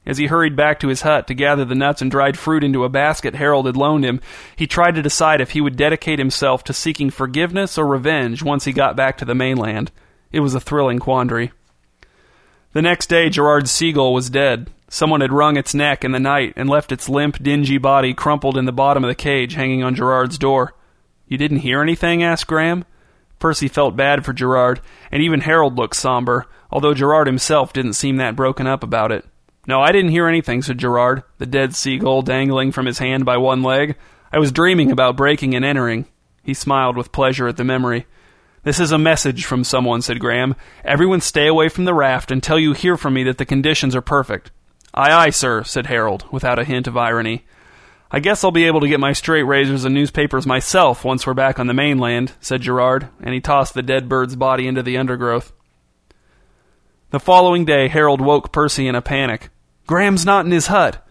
As 0.04 0.18
he 0.18 0.26
hurried 0.26 0.54
back 0.54 0.80
to 0.80 0.88
his 0.88 1.00
hut 1.00 1.26
to 1.28 1.34
gather 1.34 1.64
the 1.64 1.74
nuts 1.74 2.02
and 2.02 2.10
dried 2.10 2.38
fruit 2.38 2.62
into 2.62 2.84
a 2.84 2.90
basket 2.90 3.36
Harold 3.36 3.64
had 3.64 3.74
loaned 3.74 4.04
him, 4.04 4.20
he 4.54 4.66
tried 4.66 4.96
to 4.96 5.02
decide 5.02 5.40
if 5.40 5.52
he 5.52 5.62
would 5.62 5.76
dedicate 5.76 6.18
himself 6.18 6.62
to 6.64 6.74
seeking 6.74 7.08
forgiveness 7.08 7.78
or 7.78 7.86
revenge 7.86 8.42
once 8.42 8.66
he 8.66 8.72
got 8.74 8.96
back 8.96 9.16
to 9.16 9.24
the 9.24 9.34
mainland. 9.34 9.90
It 10.32 10.40
was 10.40 10.54
a 10.54 10.60
thrilling 10.60 10.98
quandary. 10.98 11.52
The 12.72 12.82
next 12.82 13.08
day, 13.08 13.28
Gerard's 13.28 13.70
seagull 13.70 14.14
was 14.14 14.30
dead. 14.30 14.70
Someone 14.88 15.20
had 15.20 15.32
wrung 15.32 15.56
its 15.56 15.74
neck 15.74 16.04
in 16.04 16.12
the 16.12 16.20
night 16.20 16.52
and 16.56 16.68
left 16.68 16.92
its 16.92 17.08
limp, 17.08 17.42
dingy 17.42 17.78
body 17.78 18.14
crumpled 18.14 18.56
in 18.56 18.64
the 18.64 18.72
bottom 18.72 19.04
of 19.04 19.08
the 19.08 19.14
cage 19.14 19.54
hanging 19.54 19.82
on 19.82 19.94
Gerard's 19.94 20.38
door. 20.38 20.74
You 21.26 21.38
didn't 21.38 21.58
hear 21.58 21.80
anything? 21.80 22.22
asked 22.22 22.46
Graham. 22.46 22.84
Percy 23.38 23.68
felt 23.68 23.96
bad 23.96 24.24
for 24.24 24.32
Gerard, 24.32 24.80
and 25.10 25.22
even 25.22 25.40
Harold 25.40 25.76
looked 25.76 25.96
somber, 25.96 26.46
although 26.70 26.94
Gerard 26.94 27.26
himself 27.26 27.72
didn't 27.72 27.94
seem 27.94 28.16
that 28.16 28.36
broken 28.36 28.66
up 28.66 28.82
about 28.82 29.12
it. 29.12 29.24
No, 29.66 29.80
I 29.80 29.92
didn't 29.92 30.10
hear 30.10 30.26
anything, 30.26 30.62
said 30.62 30.78
Gerard, 30.78 31.22
the 31.38 31.46
dead 31.46 31.74
seagull 31.74 32.22
dangling 32.22 32.72
from 32.72 32.86
his 32.86 32.98
hand 32.98 33.24
by 33.24 33.36
one 33.36 33.62
leg. 33.62 33.96
I 34.32 34.38
was 34.38 34.52
dreaming 34.52 34.90
about 34.90 35.16
breaking 35.16 35.54
and 35.54 35.64
entering. 35.64 36.06
He 36.42 36.54
smiled 36.54 36.96
with 36.96 37.12
pleasure 37.12 37.48
at 37.48 37.56
the 37.56 37.64
memory. 37.64 38.06
This 38.62 38.78
is 38.78 38.92
a 38.92 38.98
message 38.98 39.46
from 39.46 39.64
someone, 39.64 40.02
said 40.02 40.20
Graham. 40.20 40.54
Everyone 40.84 41.22
stay 41.22 41.46
away 41.46 41.70
from 41.70 41.86
the 41.86 41.94
raft 41.94 42.30
until 42.30 42.58
you 42.58 42.74
hear 42.74 42.98
from 42.98 43.14
me 43.14 43.24
that 43.24 43.38
the 43.38 43.46
conditions 43.46 43.96
are 43.96 44.02
perfect. 44.02 44.50
Aye, 44.92 45.12
aye, 45.12 45.30
sir, 45.30 45.64
said 45.64 45.86
Harold, 45.86 46.26
without 46.30 46.58
a 46.58 46.64
hint 46.64 46.86
of 46.86 46.96
irony. 46.96 47.46
I 48.10 48.20
guess 48.20 48.44
I'll 48.44 48.50
be 48.50 48.66
able 48.66 48.80
to 48.80 48.88
get 48.88 49.00
my 49.00 49.14
straight 49.14 49.44
razors 49.44 49.84
and 49.84 49.94
newspapers 49.94 50.46
myself 50.46 51.04
once 51.04 51.26
we're 51.26 51.32
back 51.32 51.58
on 51.58 51.68
the 51.68 51.74
mainland, 51.74 52.32
said 52.40 52.60
Gerard, 52.60 53.08
and 53.22 53.32
he 53.32 53.40
tossed 53.40 53.72
the 53.72 53.82
dead 53.82 54.08
bird's 54.08 54.36
body 54.36 54.66
into 54.66 54.82
the 54.82 54.98
undergrowth. 54.98 55.52
The 57.10 57.20
following 57.20 57.64
day, 57.64 57.88
Harold 57.88 58.20
woke 58.20 58.52
Percy 58.52 58.86
in 58.86 58.94
a 58.94 59.00
panic. 59.00 59.48
Graham's 59.86 60.26
not 60.26 60.44
in 60.44 60.52
his 60.52 60.66
hut. 60.66 61.06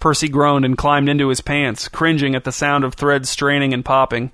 Percy 0.00 0.28
groaned 0.28 0.64
and 0.64 0.78
climbed 0.78 1.08
into 1.08 1.28
his 1.28 1.40
pants, 1.40 1.88
cringing 1.88 2.34
at 2.34 2.44
the 2.44 2.52
sound 2.52 2.84
of 2.84 2.94
threads 2.94 3.28
straining 3.28 3.74
and 3.74 3.84
popping. 3.84 4.30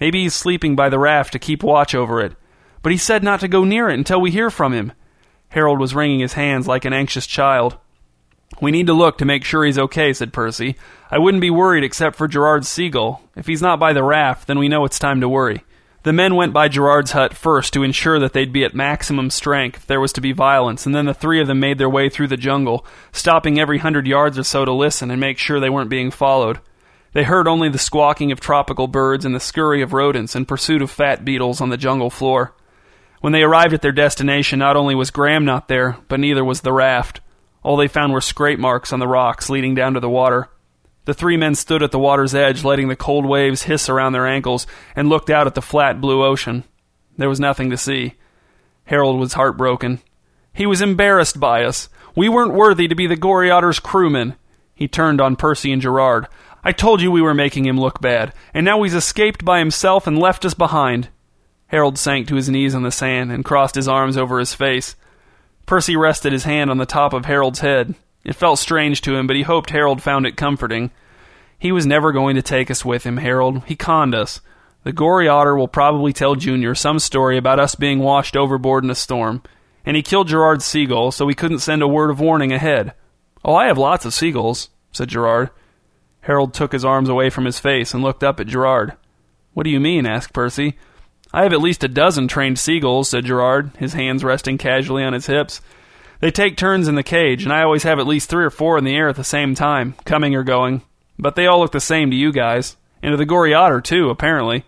Maybe 0.00 0.22
he's 0.22 0.34
sleeping 0.34 0.76
by 0.76 0.88
the 0.88 0.98
raft 0.98 1.32
to 1.32 1.38
keep 1.38 1.62
watch 1.62 1.94
over 1.94 2.20
it. 2.20 2.34
But 2.82 2.92
he 2.92 2.98
said 2.98 3.22
not 3.22 3.40
to 3.40 3.48
go 3.48 3.64
near 3.64 3.88
it 3.88 3.98
until 3.98 4.20
we 4.20 4.30
hear 4.30 4.50
from 4.50 4.72
him. 4.72 4.92
Harold 5.48 5.80
was 5.80 5.94
wringing 5.94 6.20
his 6.20 6.34
hands 6.34 6.68
like 6.68 6.84
an 6.84 6.92
anxious 6.92 7.26
child. 7.26 7.78
We 8.60 8.70
need 8.70 8.86
to 8.86 8.92
look 8.92 9.18
to 9.18 9.24
make 9.24 9.44
sure 9.44 9.64
he's 9.64 9.78
okay, 9.78 10.12
said 10.12 10.32
Percy. 10.32 10.76
I 11.10 11.18
wouldn't 11.18 11.40
be 11.40 11.50
worried 11.50 11.84
except 11.84 12.16
for 12.16 12.28
Gerard's 12.28 12.68
seagull. 12.68 13.22
If 13.36 13.46
he's 13.46 13.62
not 13.62 13.80
by 13.80 13.92
the 13.92 14.02
raft, 14.02 14.46
then 14.46 14.58
we 14.58 14.68
know 14.68 14.84
it's 14.84 14.98
time 14.98 15.20
to 15.20 15.28
worry. 15.28 15.64
The 16.04 16.12
men 16.12 16.36
went 16.36 16.52
by 16.52 16.68
Gerard's 16.68 17.10
hut 17.10 17.34
first 17.34 17.72
to 17.72 17.82
ensure 17.82 18.20
that 18.20 18.32
they'd 18.32 18.52
be 18.52 18.64
at 18.64 18.76
maximum 18.76 19.28
strength 19.28 19.78
if 19.78 19.86
there 19.86 20.00
was 20.00 20.12
to 20.12 20.20
be 20.20 20.30
violence, 20.30 20.86
and 20.86 20.94
then 20.94 21.06
the 21.06 21.12
three 21.12 21.40
of 21.40 21.48
them 21.48 21.58
made 21.58 21.78
their 21.78 21.90
way 21.90 22.08
through 22.08 22.28
the 22.28 22.36
jungle, 22.36 22.86
stopping 23.10 23.58
every 23.58 23.78
hundred 23.78 24.06
yards 24.06 24.38
or 24.38 24.44
so 24.44 24.64
to 24.64 24.72
listen 24.72 25.10
and 25.10 25.20
make 25.20 25.36
sure 25.36 25.58
they 25.58 25.68
weren't 25.68 25.90
being 25.90 26.12
followed. 26.12 26.60
They 27.16 27.24
heard 27.24 27.48
only 27.48 27.70
the 27.70 27.78
squawking 27.78 28.30
of 28.30 28.40
tropical 28.40 28.88
birds 28.88 29.24
and 29.24 29.34
the 29.34 29.40
scurry 29.40 29.80
of 29.80 29.94
rodents 29.94 30.36
in 30.36 30.44
pursuit 30.44 30.82
of 30.82 30.90
fat 30.90 31.24
beetles 31.24 31.62
on 31.62 31.70
the 31.70 31.78
jungle 31.78 32.10
floor. 32.10 32.54
When 33.22 33.32
they 33.32 33.42
arrived 33.42 33.72
at 33.72 33.80
their 33.80 33.90
destination, 33.90 34.58
not 34.58 34.76
only 34.76 34.94
was 34.94 35.10
Graham 35.10 35.46
not 35.46 35.66
there, 35.66 35.96
but 36.08 36.20
neither 36.20 36.44
was 36.44 36.60
the 36.60 36.74
raft. 36.74 37.22
All 37.62 37.78
they 37.78 37.88
found 37.88 38.12
were 38.12 38.20
scrape 38.20 38.58
marks 38.58 38.92
on 38.92 39.00
the 39.00 39.08
rocks 39.08 39.48
leading 39.48 39.74
down 39.74 39.94
to 39.94 40.00
the 40.00 40.10
water. 40.10 40.50
The 41.06 41.14
three 41.14 41.38
men 41.38 41.54
stood 41.54 41.82
at 41.82 41.90
the 41.90 41.98
water's 41.98 42.34
edge, 42.34 42.64
letting 42.64 42.88
the 42.88 42.96
cold 42.96 43.24
waves 43.24 43.62
hiss 43.62 43.88
around 43.88 44.12
their 44.12 44.26
ankles, 44.26 44.66
and 44.94 45.08
looked 45.08 45.30
out 45.30 45.46
at 45.46 45.54
the 45.54 45.62
flat 45.62 46.02
blue 46.02 46.22
ocean. 46.22 46.64
There 47.16 47.30
was 47.30 47.40
nothing 47.40 47.70
to 47.70 47.78
see. 47.78 48.16
Harold 48.84 49.18
was 49.18 49.32
heartbroken. 49.32 50.00
He 50.52 50.66
was 50.66 50.82
embarrassed 50.82 51.40
by 51.40 51.64
us. 51.64 51.88
We 52.14 52.28
weren't 52.28 52.52
worthy 52.52 52.86
to 52.88 52.94
be 52.94 53.06
the 53.06 53.16
Gory 53.16 53.50
Otter's 53.50 53.80
crewmen. 53.80 54.34
He 54.74 54.86
turned 54.86 55.22
on 55.22 55.36
Percy 55.36 55.72
and 55.72 55.80
Gerard. 55.80 56.26
I 56.66 56.72
told 56.72 57.00
you 57.00 57.12
we 57.12 57.22
were 57.22 57.32
making 57.32 57.64
him 57.64 57.78
look 57.78 58.00
bad, 58.00 58.34
and 58.52 58.64
now 58.64 58.82
he's 58.82 58.92
escaped 58.92 59.44
by 59.44 59.60
himself 59.60 60.08
and 60.08 60.18
left 60.18 60.44
us 60.44 60.52
behind. 60.52 61.10
Harold 61.68 61.96
sank 61.96 62.26
to 62.26 62.34
his 62.34 62.48
knees 62.48 62.74
on 62.74 62.82
the 62.82 62.90
sand 62.90 63.30
and 63.30 63.44
crossed 63.44 63.76
his 63.76 63.86
arms 63.86 64.16
over 64.16 64.40
his 64.40 64.52
face. 64.52 64.96
Percy 65.64 65.94
rested 65.94 66.32
his 66.32 66.42
hand 66.42 66.68
on 66.68 66.78
the 66.78 66.84
top 66.84 67.12
of 67.12 67.26
Harold's 67.26 67.60
head. 67.60 67.94
It 68.24 68.34
felt 68.34 68.58
strange 68.58 69.00
to 69.02 69.14
him, 69.14 69.28
but 69.28 69.36
he 69.36 69.42
hoped 69.42 69.70
Harold 69.70 70.02
found 70.02 70.26
it 70.26 70.36
comforting. 70.36 70.90
He 71.56 71.70
was 71.70 71.86
never 71.86 72.10
going 72.10 72.34
to 72.34 72.42
take 72.42 72.68
us 72.68 72.84
with 72.84 73.04
him, 73.04 73.18
Harold. 73.18 73.62
He 73.66 73.76
conned 73.76 74.16
us. 74.16 74.40
The 74.82 74.92
gory 74.92 75.28
otter 75.28 75.54
will 75.54 75.68
probably 75.68 76.12
tell 76.12 76.34
Junior 76.34 76.74
some 76.74 76.98
story 76.98 77.38
about 77.38 77.60
us 77.60 77.76
being 77.76 78.00
washed 78.00 78.36
overboard 78.36 78.82
in 78.82 78.90
a 78.90 78.96
storm. 78.96 79.40
And 79.84 79.96
he 79.96 80.02
killed 80.02 80.26
Gerard's 80.26 80.64
seagull, 80.64 81.12
so 81.12 81.26
we 81.26 81.34
couldn't 81.36 81.60
send 81.60 81.82
a 81.82 81.86
word 81.86 82.10
of 82.10 82.18
warning 82.18 82.50
ahead. 82.50 82.92
Oh, 83.44 83.54
I 83.54 83.66
have 83.66 83.78
lots 83.78 84.04
of 84.04 84.12
seagulls, 84.12 84.68
said 84.90 85.06
Gerard. 85.10 85.50
Harold 86.26 86.52
took 86.52 86.72
his 86.72 86.84
arms 86.84 87.08
away 87.08 87.30
from 87.30 87.44
his 87.44 87.60
face 87.60 87.94
and 87.94 88.02
looked 88.02 88.24
up 88.24 88.40
at 88.40 88.48
Gerard. 88.48 88.94
What 89.54 89.62
do 89.62 89.70
you 89.70 89.78
mean? 89.78 90.06
asked 90.06 90.32
Percy. 90.32 90.76
I 91.32 91.44
have 91.44 91.52
at 91.52 91.60
least 91.60 91.84
a 91.84 91.88
dozen 91.88 92.26
trained 92.26 92.58
seagulls, 92.58 93.08
said 93.08 93.26
Gerard, 93.26 93.70
his 93.78 93.92
hands 93.92 94.24
resting 94.24 94.58
casually 94.58 95.04
on 95.04 95.12
his 95.12 95.26
hips. 95.26 95.60
They 96.20 96.32
take 96.32 96.56
turns 96.56 96.88
in 96.88 96.96
the 96.96 97.04
cage, 97.04 97.44
and 97.44 97.52
I 97.52 97.62
always 97.62 97.84
have 97.84 98.00
at 98.00 98.08
least 98.08 98.28
three 98.28 98.44
or 98.44 98.50
four 98.50 98.76
in 98.76 98.82
the 98.82 98.96
air 98.96 99.08
at 99.08 99.14
the 99.14 99.22
same 99.22 99.54
time, 99.54 99.94
coming 100.04 100.34
or 100.34 100.42
going. 100.42 100.82
But 101.16 101.36
they 101.36 101.46
all 101.46 101.60
look 101.60 101.70
the 101.70 101.80
same 101.80 102.10
to 102.10 102.16
you 102.16 102.32
guys. 102.32 102.76
And 103.02 103.12
to 103.12 103.16
the 103.16 103.24
gory 103.24 103.54
otter, 103.54 103.80
too, 103.80 104.10
apparently. 104.10 104.64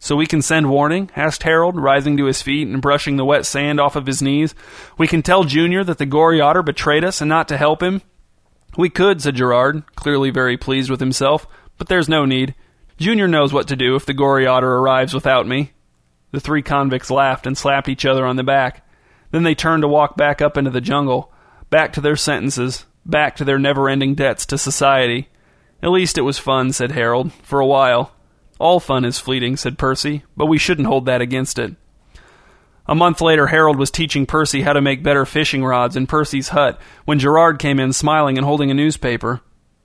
So 0.00 0.16
we 0.16 0.26
can 0.26 0.42
send 0.42 0.68
warning? 0.68 1.10
asked 1.14 1.44
Harold, 1.44 1.76
rising 1.76 2.16
to 2.16 2.24
his 2.24 2.42
feet 2.42 2.66
and 2.66 2.82
brushing 2.82 3.16
the 3.16 3.24
wet 3.24 3.46
sand 3.46 3.78
off 3.78 3.94
of 3.94 4.06
his 4.06 4.20
knees. 4.20 4.52
We 4.96 5.06
can 5.06 5.22
tell 5.22 5.44
Junior 5.44 5.84
that 5.84 5.98
the 5.98 6.06
gory 6.06 6.40
otter 6.40 6.62
betrayed 6.62 7.04
us 7.04 7.20
and 7.20 7.28
not 7.28 7.46
to 7.48 7.56
help 7.56 7.82
him? 7.82 8.02
We 8.76 8.90
could, 8.90 9.22
said 9.22 9.36
Gerard, 9.36 9.82
clearly 9.96 10.30
very 10.30 10.56
pleased 10.56 10.90
with 10.90 11.00
himself, 11.00 11.46
but 11.78 11.88
there's 11.88 12.08
no 12.08 12.24
need. 12.24 12.54
Junior 12.96 13.28
knows 13.28 13.52
what 13.52 13.68
to 13.68 13.76
do 13.76 13.94
if 13.94 14.04
the 14.04 14.14
gory 14.14 14.46
otter 14.46 14.76
arrives 14.76 15.14
without 15.14 15.46
me. 15.46 15.72
The 16.32 16.40
three 16.40 16.62
convicts 16.62 17.10
laughed 17.10 17.46
and 17.46 17.56
slapped 17.56 17.88
each 17.88 18.04
other 18.04 18.26
on 18.26 18.36
the 18.36 18.44
back. 18.44 18.84
Then 19.30 19.42
they 19.42 19.54
turned 19.54 19.82
to 19.82 19.88
walk 19.88 20.16
back 20.16 20.42
up 20.42 20.56
into 20.56 20.70
the 20.70 20.80
jungle, 20.80 21.32
back 21.70 21.92
to 21.94 22.00
their 22.00 22.16
sentences, 22.16 22.84
back 23.04 23.36
to 23.36 23.44
their 23.44 23.58
never 23.58 23.88
ending 23.88 24.14
debts 24.14 24.44
to 24.46 24.58
society. 24.58 25.28
At 25.82 25.90
least 25.90 26.18
it 26.18 26.22
was 26.22 26.38
fun, 26.38 26.72
said 26.72 26.92
Harold, 26.92 27.32
for 27.42 27.60
a 27.60 27.66
while. 27.66 28.12
All 28.58 28.80
fun 28.80 29.04
is 29.04 29.18
fleeting, 29.18 29.56
said 29.56 29.78
Percy, 29.78 30.24
but 30.36 30.46
we 30.46 30.58
shouldn't 30.58 30.88
hold 30.88 31.06
that 31.06 31.20
against 31.20 31.58
it. 31.58 31.76
A 32.88 32.94
month 32.94 33.20
later, 33.20 33.48
Harold 33.48 33.78
was 33.78 33.90
teaching 33.90 34.24
Percy 34.24 34.62
how 34.62 34.72
to 34.72 34.80
make 34.80 35.02
better 35.02 35.26
fishing 35.26 35.62
rods 35.62 35.94
in 35.94 36.06
Percy's 36.06 36.48
hut 36.48 36.80
when 37.04 37.18
Gerard 37.18 37.58
came 37.58 37.78
in 37.78 37.92
smiling 37.92 38.38
and 38.38 38.46
holding 38.46 38.70
a 38.70 38.74
newspaper. 38.74 39.42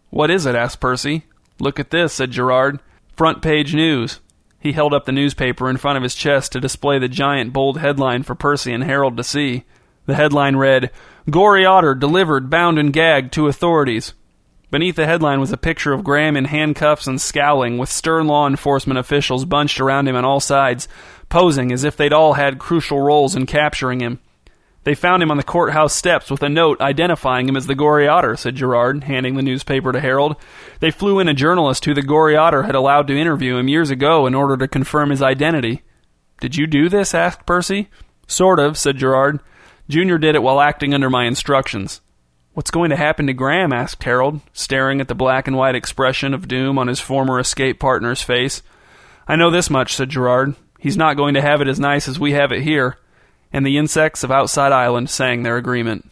What 0.10 0.32
is 0.32 0.46
it? 0.46 0.56
asked 0.56 0.80
Percy. 0.80 1.24
Look 1.60 1.80
at 1.80 1.90
this, 1.90 2.14
said 2.14 2.32
Gerard. 2.32 2.80
Front 3.18 3.42
page 3.42 3.76
news. 3.76 4.22
He 4.58 4.72
held 4.72 4.94
up 4.94 5.04
the 5.04 5.12
newspaper 5.12 5.70
in 5.70 5.76
front 5.76 5.98
of 5.98 6.04
his 6.04 6.16
chest 6.16 6.54
to 6.54 6.62
display 6.62 6.98
the 6.98 7.10
giant 7.10 7.52
bold 7.52 7.80
headline 7.80 8.24
for 8.24 8.36
Percy 8.36 8.72
and 8.72 8.86
Harold 8.86 9.18
to 9.18 9.24
see. 9.24 9.66
The 10.06 10.16
headline 10.16 10.56
read, 10.56 10.90
Gory 11.30 11.66
Otter 11.66 11.96
delivered, 11.96 12.50
bound 12.50 12.80
and 12.80 12.94
gagged 12.94 13.34
to 13.34 13.48
authorities. 13.48 14.14
Beneath 14.72 14.96
the 14.96 15.06
headline 15.06 15.40
was 15.40 15.52
a 15.52 15.58
picture 15.58 15.94
of 15.94 16.04
Graham 16.04 16.36
in 16.36 16.46
handcuffs 16.46 17.06
and 17.06 17.22
scowling, 17.22 17.78
with 17.78 17.90
stern 17.90 18.26
law 18.26 18.48
enforcement 18.48 18.98
officials 18.98 19.46
bunched 19.46 19.80
around 19.80 20.08
him 20.08 20.16
on 20.16 20.26
all 20.26 20.40
sides, 20.40 20.88
posing 21.34 21.72
as 21.72 21.84
if 21.84 21.98
they'd 21.98 22.14
all 22.14 22.34
had 22.34 22.60
crucial 22.60 23.02
roles 23.02 23.36
in 23.36 23.48
capturing 23.48 24.02
him. 24.02 24.20
They 24.84 24.94
found 24.94 25.24
him 25.24 25.32
on 25.32 25.38
the 25.38 25.44
courthouse 25.44 25.92
steps 25.92 26.30
with 26.30 26.44
a 26.44 26.48
note 26.48 26.80
identifying 26.80 27.50
him 27.50 27.58
as 27.58 27.66
the 27.66 27.74
Gory 27.74 28.08
Otter, 28.08 28.38
said 28.38 28.56
Gerard, 28.56 29.06
handing 29.06 29.36
the 29.36 29.42
newspaper 29.42 29.92
to 29.92 30.00
Harold. 30.00 30.36
They 30.80 30.92
flew 30.92 31.18
in 31.18 31.28
a 31.28 31.34
journalist 31.34 31.86
who 31.86 31.96
the 31.96 32.04
Gory 32.04 32.36
Otter 32.36 32.62
had 32.64 32.76
allowed 32.76 33.08
to 33.08 33.18
interview 33.18 33.58
him 33.58 33.68
years 33.68 33.90
ago 33.90 34.28
in 34.28 34.36
order 34.36 34.58
to 34.58 34.68
confirm 34.68 35.10
his 35.10 35.24
identity. 35.24 35.82
Did 36.40 36.56
you 36.56 36.68
do 36.68 36.88
this? 36.88 37.16
asked 37.16 37.48
Percy. 37.48 37.90
Sort 38.28 38.60
of, 38.60 38.78
said 38.78 38.98
Gerard. 38.98 39.40
Junior 39.90 40.20
did 40.20 40.36
it 40.36 40.44
while 40.44 40.62
acting 40.62 40.94
under 40.94 41.10
my 41.10 41.26
instructions. 41.26 42.00
What's 42.54 42.70
going 42.70 42.92
to 42.92 42.96
happen 42.96 43.26
to 43.26 43.34
Graham? 43.34 43.74
asked 43.74 44.04
Harold, 44.04 44.42
staring 44.54 45.02
at 45.02 45.08
the 45.08 45.16
black 45.16 45.48
and 45.48 45.58
white 45.58 45.74
expression 45.74 46.36
of 46.36 46.48
doom 46.48 46.78
on 46.78 46.90
his 46.90 47.00
former 47.00 47.40
escape 47.40 47.80
partner's 47.80 48.22
face. 48.22 48.62
I 49.28 49.36
know 49.36 49.50
this 49.50 49.72
much, 49.72 49.96
said 49.96 50.10
Gerard. 50.10 50.54
He's 50.84 50.98
not 50.98 51.16
going 51.16 51.36
to 51.36 51.42
have 51.42 51.62
it 51.62 51.70
as 51.70 51.80
nice 51.80 52.10
as 52.10 52.20
we 52.20 52.34
have 52.34 52.52
it 52.52 52.62
here 52.62 52.98
and 53.54 53.66
the 53.66 53.78
insects 53.78 54.22
of 54.22 54.32
Outside 54.32 54.74
Island 54.74 55.10
sang 55.10 55.44
their 55.44 55.56
agreement. 55.56 56.12